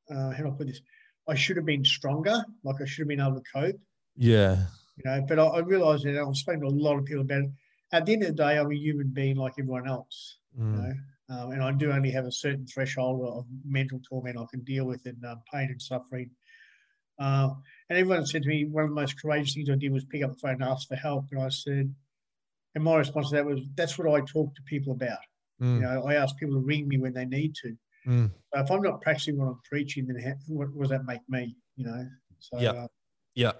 [0.09, 0.81] uh, how do I put this?
[1.27, 2.43] I should have been stronger.
[2.63, 3.79] Like I should have been able to cope.
[4.15, 4.65] Yeah.
[4.97, 7.43] You know, but I, I realised that I'm speaking to a lot of people about
[7.43, 7.51] it.
[7.91, 10.37] At the end of the day, I'm a human being like everyone else.
[10.59, 10.75] Mm.
[10.75, 10.93] You know,
[11.29, 14.85] um, and I do only have a certain threshold of mental torment I can deal
[14.85, 16.31] with and uh, pain and suffering.
[17.19, 17.49] Uh,
[17.89, 20.23] and everyone said to me, one of the most courageous things I did was pick
[20.23, 21.25] up the phone and ask for help.
[21.31, 21.93] And I said,
[22.75, 25.19] and my response to that was, that's what I talk to people about.
[25.61, 25.75] Mm.
[25.75, 27.75] You know, I ask people to ring me when they need to.
[28.07, 28.31] Mm.
[28.53, 31.21] So if I'm not practicing what I'm preaching, then how, what, what, does that make
[31.29, 31.55] me?
[31.75, 32.07] You know.
[32.39, 32.71] So, yeah.
[32.71, 32.87] Uh,
[33.35, 33.51] yeah.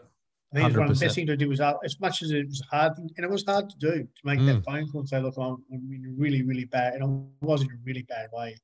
[0.54, 2.48] I think one of the best thing to do was uh, as much as it
[2.48, 4.46] was hard, and it was hard to do to make mm.
[4.48, 7.62] that phone call and say, "Look, I'm, I'm in really, really bad," and I was
[7.62, 8.56] in a really bad way.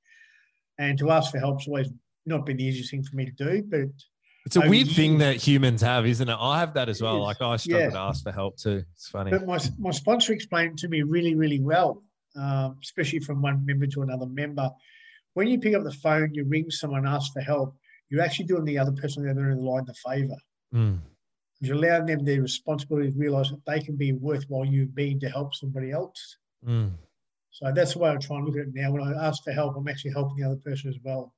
[0.78, 1.90] And to ask for help's always
[2.28, 3.90] not been the easiest thing for me to do, but
[4.46, 6.38] it's a weird thing that humans have, isn't it?
[6.40, 7.22] I have that as well.
[7.22, 7.90] Like I struggle yeah.
[7.92, 8.84] to ask for help too.
[8.94, 9.32] It's funny.
[9.32, 12.04] But my my sponsor explained to me really, really well,
[12.36, 14.70] um, especially from one member to another member.
[15.40, 17.74] When you pick up the phone, you ring someone, ask for help.
[18.10, 20.36] You're actually doing the other person on the other end of the line the favour.
[20.76, 21.00] Mm.
[21.62, 25.30] You're allowing them their responsibility to realise that they can be worthwhile you being to
[25.30, 26.36] help somebody else.
[26.68, 26.92] Mm.
[27.52, 28.92] So that's the way I try and look at it now.
[28.92, 31.34] When I ask for help, I'm actually helping the other person as well.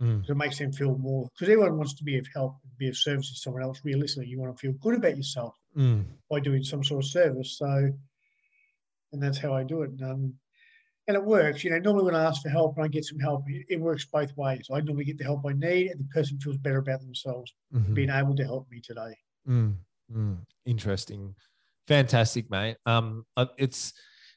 [0.00, 0.30] Mm.
[0.30, 3.30] It makes them feel more because everyone wants to be of help, be of service
[3.30, 3.80] to someone else.
[3.82, 6.04] Realistically, you want to feel good about yourself mm.
[6.30, 7.58] by doing some sort of service.
[7.58, 7.66] So,
[9.12, 9.90] and that's how I do it.
[10.04, 10.34] Um,
[11.06, 11.62] and it works.
[11.64, 14.04] You know, normally when I ask for help and I get some help, it, works
[14.06, 14.68] both ways.
[14.72, 17.94] I normally get the help I need, and the person feels better about themselves mm-hmm.
[17.94, 19.16] being able to help me today.
[19.48, 19.74] Mm,
[20.14, 21.34] mm, interesting,
[21.86, 22.76] fantastic, mate.
[22.86, 23.26] Um,
[23.58, 23.92] it's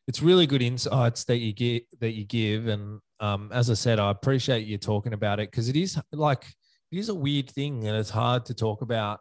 [0.08, 4.00] it's really good insights that you get that you give, and um, as I said,
[4.00, 6.46] I appreciate you talking about it because it is like
[6.92, 9.20] it is a weird thing, and it's hard to talk about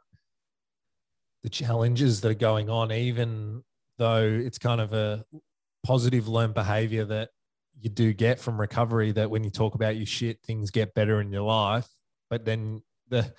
[1.44, 3.62] the challenges that are going on, even
[3.98, 5.24] though it's kind of a
[5.84, 7.30] positive learned behavior that
[7.80, 9.12] you do get from recovery.
[9.12, 11.88] That when you talk about your shit, things get better in your life,
[12.30, 13.32] but then the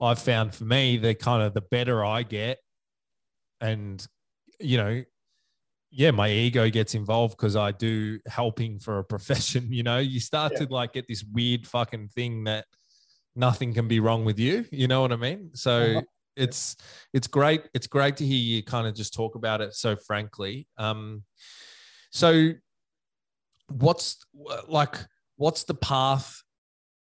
[0.00, 2.58] I've found for me, the kind of the better I get,
[3.60, 4.04] and
[4.58, 5.02] you know,
[5.90, 9.72] yeah, my ego gets involved because I do helping for a profession.
[9.72, 10.66] You know, you start yeah.
[10.66, 12.64] to like get this weird fucking thing that
[13.36, 14.64] nothing can be wrong with you.
[14.70, 15.50] You know what I mean?
[15.54, 16.02] So uh-huh.
[16.36, 16.76] it's
[17.12, 17.62] it's great.
[17.74, 20.66] It's great to hear you kind of just talk about it so frankly.
[20.78, 21.22] Um,
[22.10, 22.52] so
[23.78, 24.24] what's
[24.68, 24.96] like
[25.36, 26.42] what's the path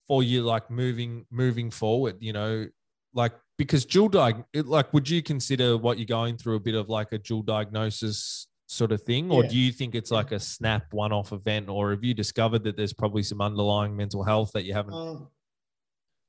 [0.08, 2.66] for you like moving moving forward you know?
[3.12, 6.88] Like because dual diag like would you consider what you're going through a bit of
[6.88, 9.30] like a dual diagnosis sort of thing?
[9.30, 9.50] Or yeah.
[9.50, 11.68] do you think it's like a snap one-off event?
[11.68, 15.16] Or have you discovered that there's probably some underlying mental health that you haven't uh,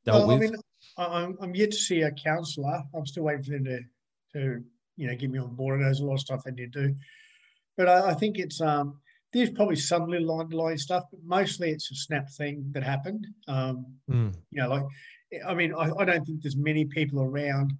[0.06, 0.50] dealt well, with?
[0.50, 0.56] I mean,
[0.98, 3.80] I'm, I'm yet to see a counselor i'm still waiting for them to
[4.34, 4.64] to
[4.98, 5.82] you know get me on board.
[5.82, 6.96] There's a lot of stuff they need to do.
[7.78, 9.00] But I, I think it's um
[9.34, 13.86] there's probably some little underlying stuff but mostly it's a snap thing that happened um
[14.10, 14.34] mm.
[14.52, 14.84] you know like
[15.46, 17.74] I mean, I, I don't think there's many people around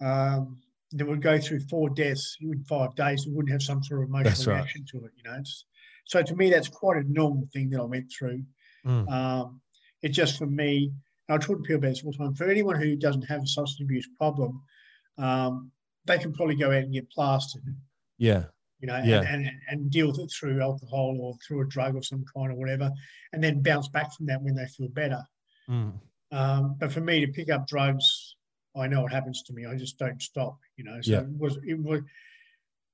[0.00, 0.58] um,
[0.92, 4.08] that would go through four deaths in five days and wouldn't have some sort of
[4.08, 5.12] emotional reaction to it.
[5.16, 5.64] You know, it's,
[6.04, 8.42] so to me, that's quite a normal thing that I went through.
[8.86, 9.10] Mm.
[9.10, 9.60] Um,
[10.02, 10.92] it's just for me.
[11.28, 12.34] I talk to people about this all the time.
[12.34, 14.60] For anyone who doesn't have a substance abuse problem,
[15.16, 15.70] um,
[16.04, 17.62] they can probably go out and get plastered.
[18.18, 18.46] Yeah.
[18.82, 19.22] You know, yeah.
[19.22, 22.50] and, and, and deal with it through alcohol or through a drug of some kind
[22.52, 22.90] or whatever,
[23.32, 25.22] and then bounce back from that when they feel better.
[25.70, 25.94] Mm.
[26.32, 28.36] Um, but for me to pick up drugs,
[28.76, 29.66] I know what happens to me.
[29.66, 31.00] I just don't stop, you know.
[31.00, 31.20] So yeah.
[31.20, 32.00] it was it was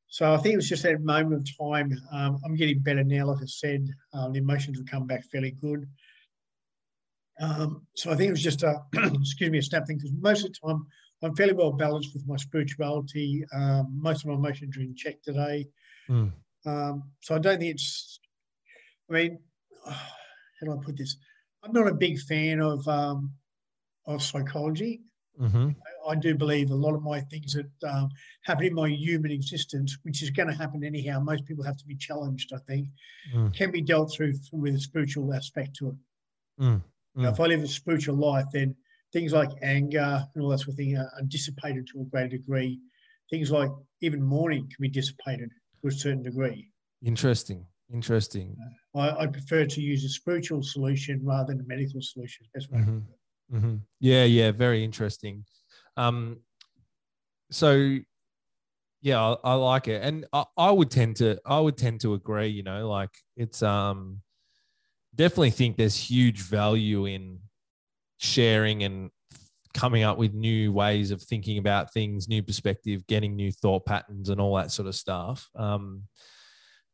[0.08, 1.98] so I think it was just that moment of time.
[2.12, 3.88] Um, I'm getting better now, like I said.
[4.12, 5.86] Um, the emotions have come back fairly good.
[7.40, 10.44] Um, so I think it was just a excuse me a snap thing because most
[10.44, 10.86] of the time
[11.22, 13.44] I'm fairly well balanced with my spirituality.
[13.52, 15.66] Um, most of my emotions are in check today.
[16.08, 16.32] Mm.
[16.64, 18.20] so I don't think it's.
[19.10, 19.38] I mean,
[19.86, 21.16] how do I put this?
[21.62, 23.32] I'm not a big fan of um,
[24.06, 25.02] of psychology.
[25.40, 25.68] Mm-hmm.
[26.06, 28.08] I, I, do believe a lot of my things that um,
[28.42, 31.20] happen in my human existence, which is going to happen anyhow.
[31.20, 32.52] Most people have to be challenged.
[32.52, 32.88] I think
[33.32, 33.54] mm.
[33.54, 35.94] can be dealt through with a spiritual aspect to it.
[36.60, 36.82] Mm.
[37.14, 38.74] Now, if I live a spiritual life, then
[39.12, 42.28] things like anger and all that sort of thing are, are dissipated to a greater
[42.28, 42.78] degree.
[43.30, 45.50] Things like even mourning can be dissipated
[45.82, 46.70] to a certain degree.
[47.04, 47.64] Interesting.
[47.92, 48.56] Interesting.
[48.94, 52.46] I, I, prefer to use a spiritual solution rather than a medical solution.
[52.54, 52.80] Best way.
[52.80, 53.56] Mm-hmm.
[53.56, 53.76] Mm-hmm.
[54.00, 55.44] Yeah, yeah, very interesting.
[55.96, 56.40] Um,
[57.50, 57.98] so
[59.00, 62.12] yeah, I, I, like it, and I, I would tend to, I would tend to
[62.12, 62.48] agree.
[62.48, 64.20] You know, like it's um,
[65.14, 67.38] definitely think there's huge value in
[68.18, 69.10] sharing and
[69.74, 74.28] coming up with new ways of thinking about things, new perspective, getting new thought patterns,
[74.28, 75.48] and all that sort of stuff.
[75.54, 76.02] Um,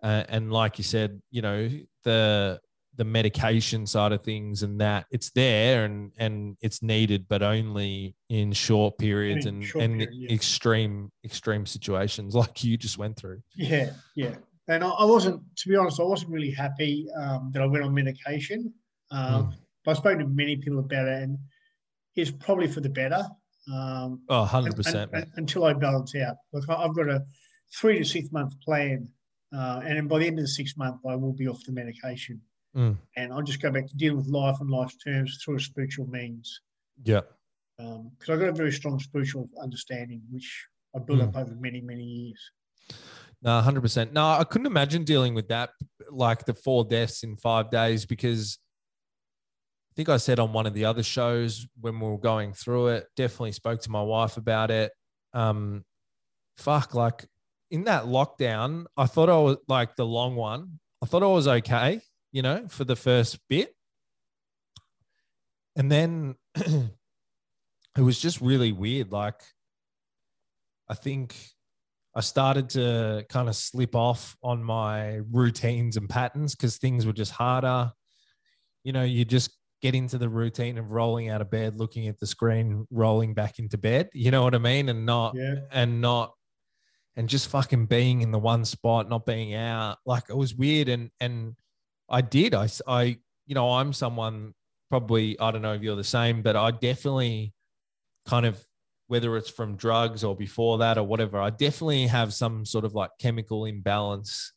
[0.03, 1.71] uh, and like you said, you know
[2.05, 2.61] the
[2.97, 8.15] the medication side of things and that it's there and and it's needed, but only
[8.29, 10.33] in short periods in and short and period, yeah.
[10.33, 13.41] extreme extreme situations like you just went through.
[13.57, 14.35] Yeah, yeah.
[14.69, 17.85] And I, I wasn't, to be honest, I wasn't really happy um, that I went
[17.85, 18.73] on medication.
[19.11, 19.55] Um, mm.
[19.85, 21.39] But I spoke to many people about it, and
[22.17, 23.25] it's probably for the better.
[23.73, 24.95] Um, oh, 100%.
[24.95, 26.37] And, and, until I balance out.
[26.53, 27.25] Like I've got a
[27.75, 29.09] three to six month plan
[29.55, 31.73] uh, and then by the end of the six month, I will be off the
[31.73, 32.41] medication.
[32.77, 32.97] Mm.
[33.17, 36.07] And I'll just go back to dealing with life on life's terms through a spiritual
[36.09, 36.61] means.
[37.05, 37.21] Yeah.
[37.79, 41.29] Because um, I've got a very strong spiritual understanding, which I built mm.
[41.29, 42.51] up over many, many years.
[43.43, 44.13] No, hundred percent.
[44.13, 45.71] No, I couldn't imagine dealing with that,
[46.11, 48.59] like the four deaths in five days, because
[49.95, 52.89] I think I said on one of the other shows when we were going through
[52.89, 53.07] it.
[53.15, 54.91] Definitely spoke to my wife about it.
[55.33, 55.85] Um,
[56.59, 57.25] fuck, like
[57.71, 60.81] in that lockdown, I thought I was like the long one.
[61.01, 62.01] I thought I was okay,
[62.33, 63.73] you know, for the first bit,
[65.77, 66.91] and then it
[68.01, 69.13] was just really weird.
[69.13, 69.41] Like,
[70.89, 71.37] I think
[72.17, 77.13] I started to kind of slip off on my routines and patterns because things were
[77.13, 77.93] just harder.
[78.83, 79.51] You know, you just
[79.85, 83.59] get into the routine of rolling out of bed, looking at the screen, rolling back
[83.59, 84.09] into bed.
[84.15, 84.89] You know what I mean?
[84.89, 85.57] And not, yeah.
[85.71, 86.33] and not,
[87.17, 89.99] and just fucking being in the one spot, not being out.
[90.07, 90.89] Like it was weird.
[90.89, 91.55] And, and
[92.09, 92.55] I did.
[92.55, 94.55] I, I, you know, I'm someone
[94.89, 97.53] probably, I don't know if you're the same, but I definitely
[98.27, 98.65] kind of
[99.09, 102.95] whether it's from drugs or before that or whatever, I definitely have some sort of
[102.95, 104.55] like chemical imbalance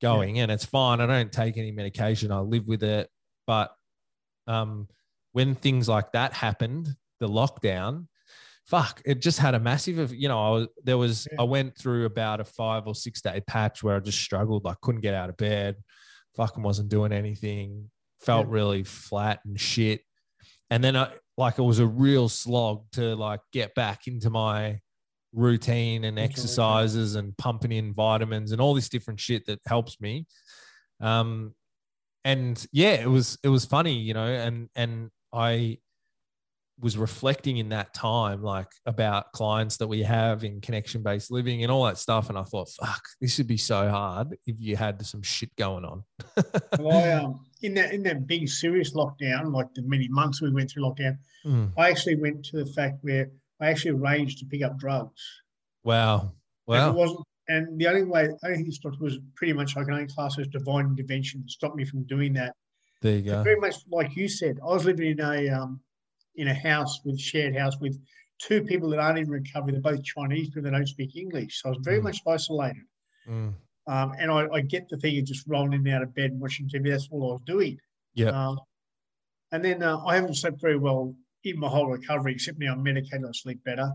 [0.00, 0.44] going yeah.
[0.44, 1.00] and it's fine.
[1.00, 2.30] I don't take any medication.
[2.30, 3.10] I live with it.
[3.44, 3.72] But
[4.46, 4.88] um,
[5.32, 6.88] when things like that happened,
[7.20, 8.06] the lockdown,
[8.66, 11.40] fuck, it just had a massive, you know, I was, there was, yeah.
[11.40, 14.66] I went through about a five or six day patch where I just struggled.
[14.66, 15.76] I couldn't get out of bed,
[16.36, 17.90] fucking wasn't doing anything,
[18.20, 18.54] felt yeah.
[18.54, 20.02] really flat and shit.
[20.70, 24.80] And then I, like it was a real slog to like get back into my
[25.32, 30.26] routine and exercises and pumping in vitamins and all this different shit that helps me.
[31.00, 31.54] Um,
[32.24, 35.78] and yeah, it was it was funny, you know, and and I
[36.80, 41.62] was reflecting in that time like about clients that we have in connection based living
[41.62, 44.74] and all that stuff and i thought fuck this would be so hard if you
[44.74, 46.02] had some shit going on.
[46.80, 50.50] Well, I, um, in that in that big serious lockdown like the many months we
[50.50, 51.70] went through lockdown mm.
[51.78, 55.22] i actually went to the fact where i actually arranged to pick up drugs.
[55.84, 56.32] Wow.
[56.66, 59.76] Wow and, it wasn't, and the only way I think it stopped was pretty much
[59.76, 62.54] i can only class as divine intervention to stop me from doing that
[63.00, 65.80] there you go very much like you said i was living in a um,
[66.36, 67.98] in a house with shared house with
[68.42, 69.72] two people that aren't in recovery.
[69.72, 71.60] They're both Chinese people that don't speak English.
[71.62, 72.04] So I was very mm.
[72.04, 72.82] much isolated.
[73.28, 73.54] Mm.
[73.86, 76.30] Um, and I, I, get the thing of just rolling in and out of bed
[76.30, 76.90] and watching TV.
[76.90, 77.78] That's all I was doing.
[78.14, 78.28] Yeah.
[78.28, 78.58] Um,
[79.50, 81.14] and then uh, I haven't slept very well
[81.44, 83.24] in my whole recovery, except now I'm medicated.
[83.24, 83.92] I sleep better.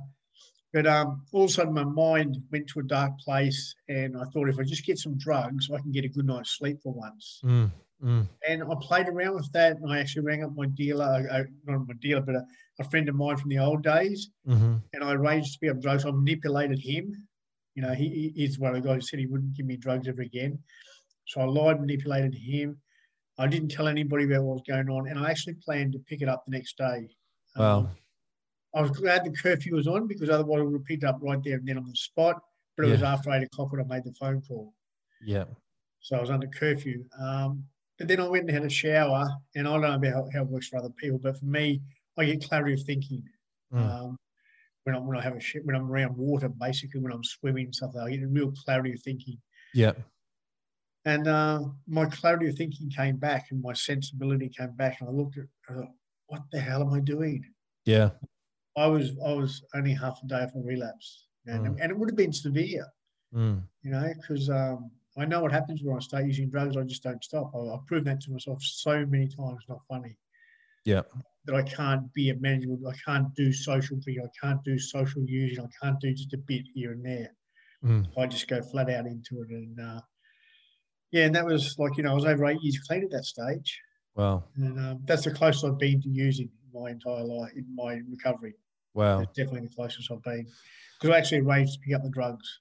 [0.77, 4.25] But um, all of a sudden, my mind went to a dark place, and I
[4.25, 6.93] thought if I just get some drugs, I can get a good night's sleep for
[6.93, 7.41] once.
[7.43, 7.71] Mm.
[8.03, 8.27] Mm.
[8.47, 11.43] And I played around with that, and I actually rang up my dealer, uh, uh,
[11.65, 12.45] not my dealer, but a,
[12.79, 14.75] a, friend of mine from the old days, mm-hmm.
[14.93, 16.05] and I arranged to be on drugs.
[16.05, 17.27] I manipulated him.
[17.73, 20.07] You know, he, he's one of the guys who said he wouldn't give me drugs
[20.07, 20.59] ever again.
[21.25, 22.77] So I lied, manipulated him.
[23.39, 26.21] I didn't tell anybody about what was going on, and I actually planned to pick
[26.21, 27.07] it up the next day.
[27.55, 27.79] Wow.
[27.79, 27.89] Um,
[28.77, 31.43] I was glad the curfew was on because otherwise I would have picked up right
[31.43, 32.41] there and then on the spot.
[32.75, 32.93] But it yeah.
[32.93, 34.73] was after eight o'clock when I made the phone call.
[35.25, 35.45] Yeah.
[36.01, 37.03] So I was under curfew.
[37.19, 37.63] Um,
[37.97, 40.41] but then I went and had a shower, and I don't know about how, how
[40.43, 41.81] it works for other people, but for me,
[42.17, 43.23] I get clarity of thinking.
[43.73, 43.79] Mm.
[43.79, 44.17] Um,
[44.83, 47.95] when I when I have a when I'm around water, basically when I'm swimming stuff,
[47.99, 49.39] I get a real clarity of thinking.
[49.73, 49.93] Yeah.
[51.05, 55.11] And uh, my clarity of thinking came back, and my sensibility came back, and I
[55.11, 55.91] looked at, I thought,
[56.27, 57.43] what the hell am I doing?
[57.85, 58.11] Yeah.
[58.77, 61.77] I was I was only half a day off a relapse, and, mm.
[61.81, 62.85] and it would have been severe.
[63.33, 63.63] Mm.
[63.83, 66.77] You know, because um, I know what happens when I start using drugs.
[66.77, 67.51] I just don't stop.
[67.55, 69.65] I, have proven that to myself so many times.
[69.67, 70.15] Not funny.
[70.85, 71.01] Yeah.
[71.45, 72.69] That I can't be a manager.
[72.87, 74.17] I can't do social thing.
[74.23, 75.65] I can't do social using.
[75.65, 77.33] I can't do just a bit here and there.
[77.83, 78.07] Mm.
[78.17, 79.49] I just go flat out into it.
[79.49, 80.01] And uh,
[81.11, 83.25] yeah, and that was like, you know, I was over eight years clean at that
[83.25, 83.81] stage.
[84.15, 84.43] Wow.
[84.55, 88.53] And um, that's the closest I've been to using my entire life in my recovery.
[88.97, 89.25] Wow.
[89.35, 90.47] Definitely the closest I've been.
[90.99, 92.59] Because I actually arranged to pick up the drugs.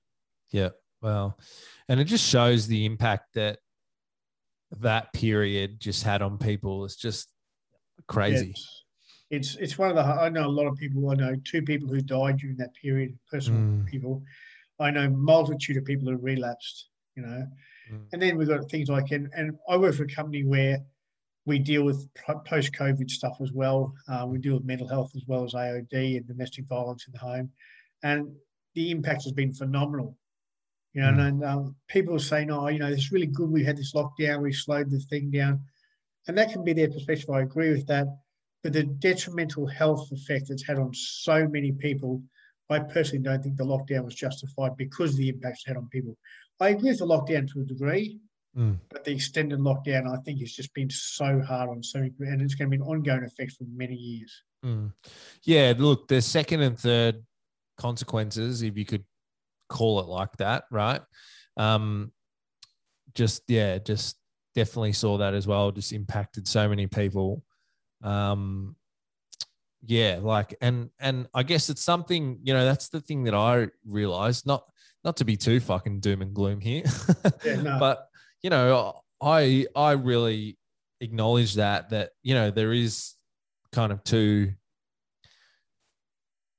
[0.50, 0.68] Yeah.
[1.00, 1.38] Well,
[1.88, 3.58] and it just shows the impact that
[4.80, 6.84] that period just had on people.
[6.84, 7.28] It's just
[8.06, 8.50] crazy.
[8.50, 8.82] It's,
[9.30, 11.10] it's, it's one of the I know a lot of people.
[11.10, 13.86] I know two people who died during that period, personal mm.
[13.86, 14.22] people.
[14.78, 16.88] I know multitude of people who relapsed.
[17.14, 17.46] You know,
[17.92, 18.02] mm.
[18.12, 20.78] and then we've got things like and and I work for a company where
[21.46, 22.08] we deal with
[22.44, 23.94] post COVID stuff as well.
[24.08, 27.18] Uh, we deal with mental health as well as AOD and domestic violence in the
[27.18, 27.50] home,
[28.02, 28.34] and
[28.74, 30.18] the impact has been phenomenal.
[30.92, 31.28] You know, mm.
[31.28, 33.48] and um, people are saying, "Oh, you know, it's really good.
[33.48, 34.42] We had this lockdown.
[34.42, 35.60] We slowed the thing down,"
[36.26, 37.30] and that can be their perspective.
[37.30, 38.08] I agree with that,
[38.64, 42.22] but the detrimental health effect it's had on so many people,
[42.68, 45.88] I personally don't think the lockdown was justified because of the impact it had on
[45.90, 46.16] people.
[46.58, 48.18] I agree with the lockdown to a degree,
[48.56, 48.78] mm.
[48.90, 52.54] but the extended lockdown, I think, has just been so hard on so and it's
[52.54, 54.42] going to be an ongoing effect for many years.
[54.64, 54.92] Mm.
[55.44, 57.24] Yeah, look, the second and third
[57.76, 59.04] consequences, if you could
[59.68, 61.00] call it like that, right?
[61.56, 62.12] Um,
[63.14, 64.16] just yeah, just
[64.54, 65.70] definitely saw that as well.
[65.70, 67.42] Just impacted so many people.
[68.02, 68.76] Um,
[69.84, 73.68] yeah, like and and I guess it's something you know that's the thing that I
[73.86, 74.46] realized.
[74.46, 74.64] Not
[75.04, 76.82] not to be too fucking doom and gloom here,
[77.44, 77.78] yeah, no.
[77.78, 78.08] but
[78.46, 80.56] you know I I really
[81.00, 83.14] acknowledge that that you know there is
[83.72, 84.52] kind of two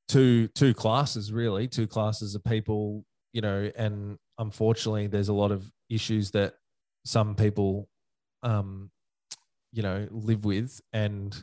[0.09, 5.49] two two classes really two classes of people you know and unfortunately there's a lot
[5.49, 6.55] of issues that
[7.05, 7.87] some people
[8.43, 8.91] um
[9.71, 10.81] you know live with.
[10.91, 11.41] And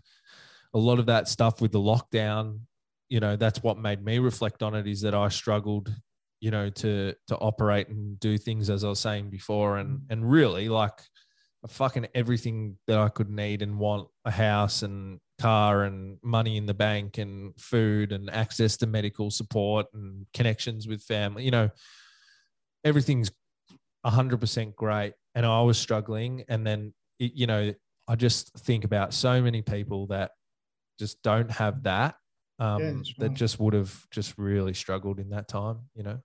[0.75, 2.61] a lot of that stuff with the lockdown
[3.09, 5.95] you know that's what made me reflect on it is that i struggled
[6.45, 10.31] you know to to operate and do things as i was saying before and and
[10.31, 11.01] really like
[11.69, 16.67] fucking everything that i could need and want a house and car and money in
[16.67, 21.71] the bank and food and access to medical support and connections with family you know
[22.85, 23.33] everything's
[24.07, 27.73] 100% great and i was struggling and then it, you know
[28.07, 30.33] i just think about so many people that
[30.99, 32.17] just don't have that
[32.59, 36.21] um, yeah, that just would have just really struggled in that time, you know.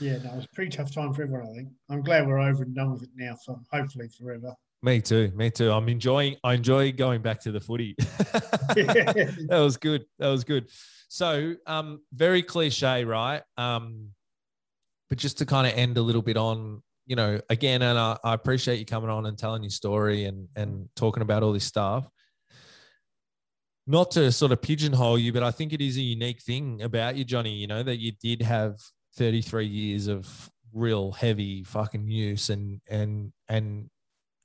[0.00, 1.48] Yeah, no, it was a pretty tough time for everyone.
[1.48, 4.54] I think I'm glad we're over and done with it now, for hopefully forever.
[4.82, 5.32] Me too.
[5.34, 5.70] Me too.
[5.72, 6.36] I'm enjoying.
[6.44, 7.94] I enjoy going back to the footy.
[7.98, 10.04] that was good.
[10.18, 10.68] That was good.
[11.08, 13.42] So, um, very cliche, right?
[13.56, 14.10] Um,
[15.08, 18.18] but just to kind of end a little bit on, you know, again, and I,
[18.22, 21.64] I appreciate you coming on and telling your story and and talking about all this
[21.64, 22.08] stuff
[23.86, 27.16] not to sort of pigeonhole you, but I think it is a unique thing about
[27.16, 28.76] you, Johnny, you know, that you did have
[29.16, 33.88] 33 years of real heavy fucking use and, and, and,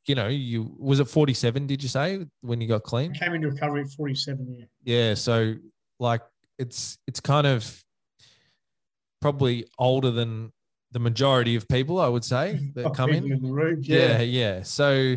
[0.07, 3.11] you know, you was it 47, did you say, when you got clean?
[3.15, 4.65] I came into recovery at 47, yeah.
[4.83, 5.13] Yeah.
[5.13, 5.55] So
[5.99, 6.21] like
[6.57, 7.83] it's, it's kind of
[9.21, 10.51] probably older than
[10.91, 13.31] the majority of people, I would say, that come in.
[13.31, 14.19] in room, yeah.
[14.19, 14.21] yeah.
[14.21, 14.63] Yeah.
[14.63, 15.15] So,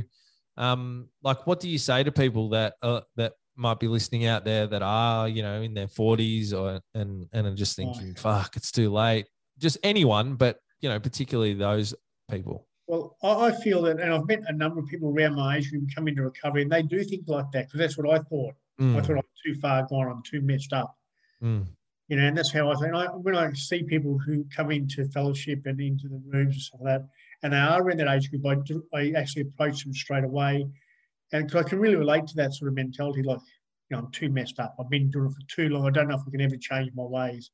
[0.57, 4.45] um, like, what do you say to people that, uh, that might be listening out
[4.45, 8.57] there that are you know in their 40s or and and are just thinking fuck
[8.57, 9.27] it's too late
[9.59, 11.95] just anyone but you know particularly those
[12.31, 15.71] people well i feel that and i've met a number of people around my age
[15.71, 18.55] who come into recovery and they do think like that because that's what i thought
[18.81, 18.97] mm.
[18.97, 20.97] i thought i'm too far gone i'm too messed up
[21.43, 21.67] mm.
[22.09, 25.05] you know and that's how i think I, when i see people who come into
[25.07, 27.09] fellowship and into the rooms and stuff like that
[27.43, 30.67] and they are in that age group i, do, I actually approach them straight away
[31.35, 33.41] and I can really relate to that sort of mentality, like,
[33.91, 34.77] you know, I'm too messed up.
[34.79, 35.87] I've been doing it for too long.
[35.87, 37.51] I don't know if I can ever change my ways.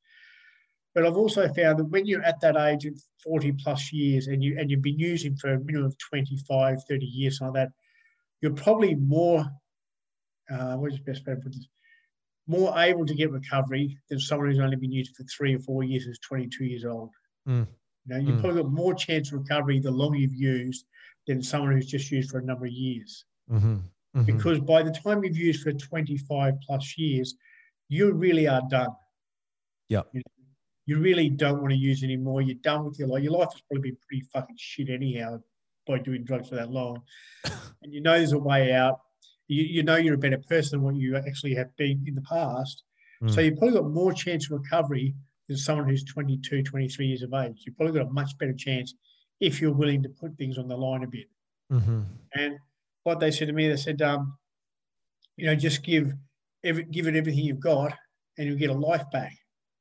[0.94, 4.42] But I've also found that when you're at that age of 40 plus years and
[4.42, 7.68] you and you've been using for a minimum of 25, 30 years, like that,
[8.40, 9.46] you're probably more
[10.50, 11.68] uh, what's the best way to put this?
[12.46, 15.84] More able to get recovery than someone who's only been using for three or four
[15.84, 17.10] years, who's 22 years old.
[17.48, 17.66] Mm.
[18.06, 18.40] You know, you've mm.
[18.40, 20.86] probably got more chance of recovery the longer you've used
[21.26, 23.24] than someone who's just used for a number of years.
[23.50, 23.76] Mm-hmm.
[24.16, 24.22] Mm-hmm.
[24.24, 27.36] Because by the time you've used for 25 plus years,
[27.88, 28.90] you really are done.
[29.88, 30.02] Yeah.
[30.12, 30.22] You,
[30.90, 32.42] you really don't want to use anymore.
[32.42, 33.22] You're done with your life.
[33.22, 35.40] Your life has probably been pretty fucking shit anyhow
[35.86, 37.00] by doing drugs for that long.
[37.44, 38.98] and you know there's a way out.
[39.46, 42.22] You, you know you're a better person than what you actually have been in the
[42.22, 42.82] past.
[43.22, 43.32] Mm.
[43.32, 45.14] So you've probably got more chance of recovery
[45.46, 47.62] than someone who's 22, 23 years of age.
[47.64, 48.94] You've probably got a much better chance
[49.38, 51.28] if you're willing to put things on the line a bit.
[51.72, 52.00] Mm-hmm.
[52.34, 52.58] And
[53.04, 54.36] what they said to me, they said, um,
[55.36, 56.12] you know, just give
[56.64, 57.92] every, give it everything you've got,
[58.38, 59.36] and you'll get a life back.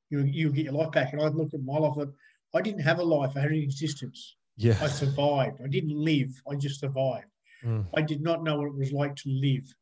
[0.10, 1.14] You you'll get your life back.
[1.14, 2.08] And I looked at my life.
[2.54, 3.32] I didn't have a life.
[3.36, 4.36] I had an existence.
[4.58, 4.78] Yeah.
[4.82, 5.62] I survived.
[5.64, 6.32] I didn't live.
[6.50, 7.28] I just survived.
[7.64, 7.86] Mm.
[7.96, 9.74] I did not know what it was like to live.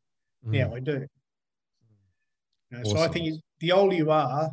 [0.46, 0.52] Mm.
[0.52, 1.06] Now I do.
[2.72, 2.98] You know, awesome.
[2.98, 4.52] So I think the older you are,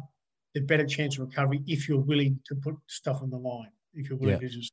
[0.55, 3.71] the better chance of recovery if you're willing to put stuff on the line.
[3.95, 4.49] If you're willing yeah.
[4.49, 4.73] to just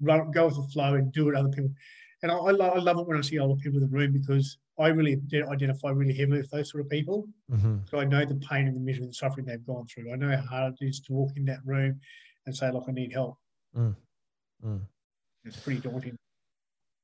[0.00, 1.70] run, go with the flow and do what other people
[2.24, 4.10] and I, I, love, I love it when I see older people in the room
[4.10, 7.28] because I really identify really heavily with those sort of people.
[7.52, 7.76] Mm-hmm.
[7.90, 10.10] So I know the pain and the misery and the suffering they've gone through.
[10.10, 12.00] I know how hard it is to walk in that room
[12.46, 13.36] and say, "Look, I need help."
[13.76, 13.94] Mm.
[14.64, 14.80] Mm.
[15.44, 16.16] It's pretty daunting.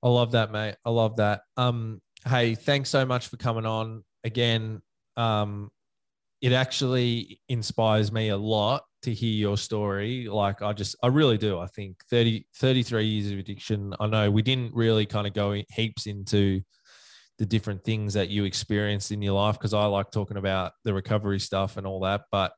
[0.03, 0.77] I love that, mate.
[0.87, 1.43] I love that.
[1.59, 4.81] Um, hey, thanks so much for coming on again.
[5.19, 5.71] Um,
[6.41, 10.29] it actually inspires me a lot to hear your story.
[10.29, 11.59] Like I just, I really do.
[11.59, 13.95] I think 30, 33 years of addiction.
[13.99, 16.63] I know we didn't really kind of go heaps into
[17.39, 20.93] the different things that you experienced in your life because I like talking about the
[20.93, 22.23] recovery stuff and all that.
[22.31, 22.53] But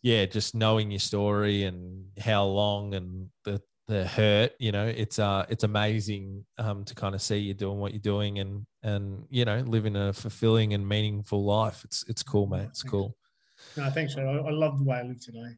[0.00, 5.18] yeah, just knowing your story and how long and the the hurt, you know, it's
[5.18, 9.24] uh it's amazing um to kind of see you doing what you're doing and and
[9.30, 11.82] you know living a fulfilling and meaningful life.
[11.84, 12.68] It's it's cool, mate.
[12.70, 13.16] It's cool.
[13.76, 14.16] No, thanks.
[14.16, 15.56] I, I love the way I live today.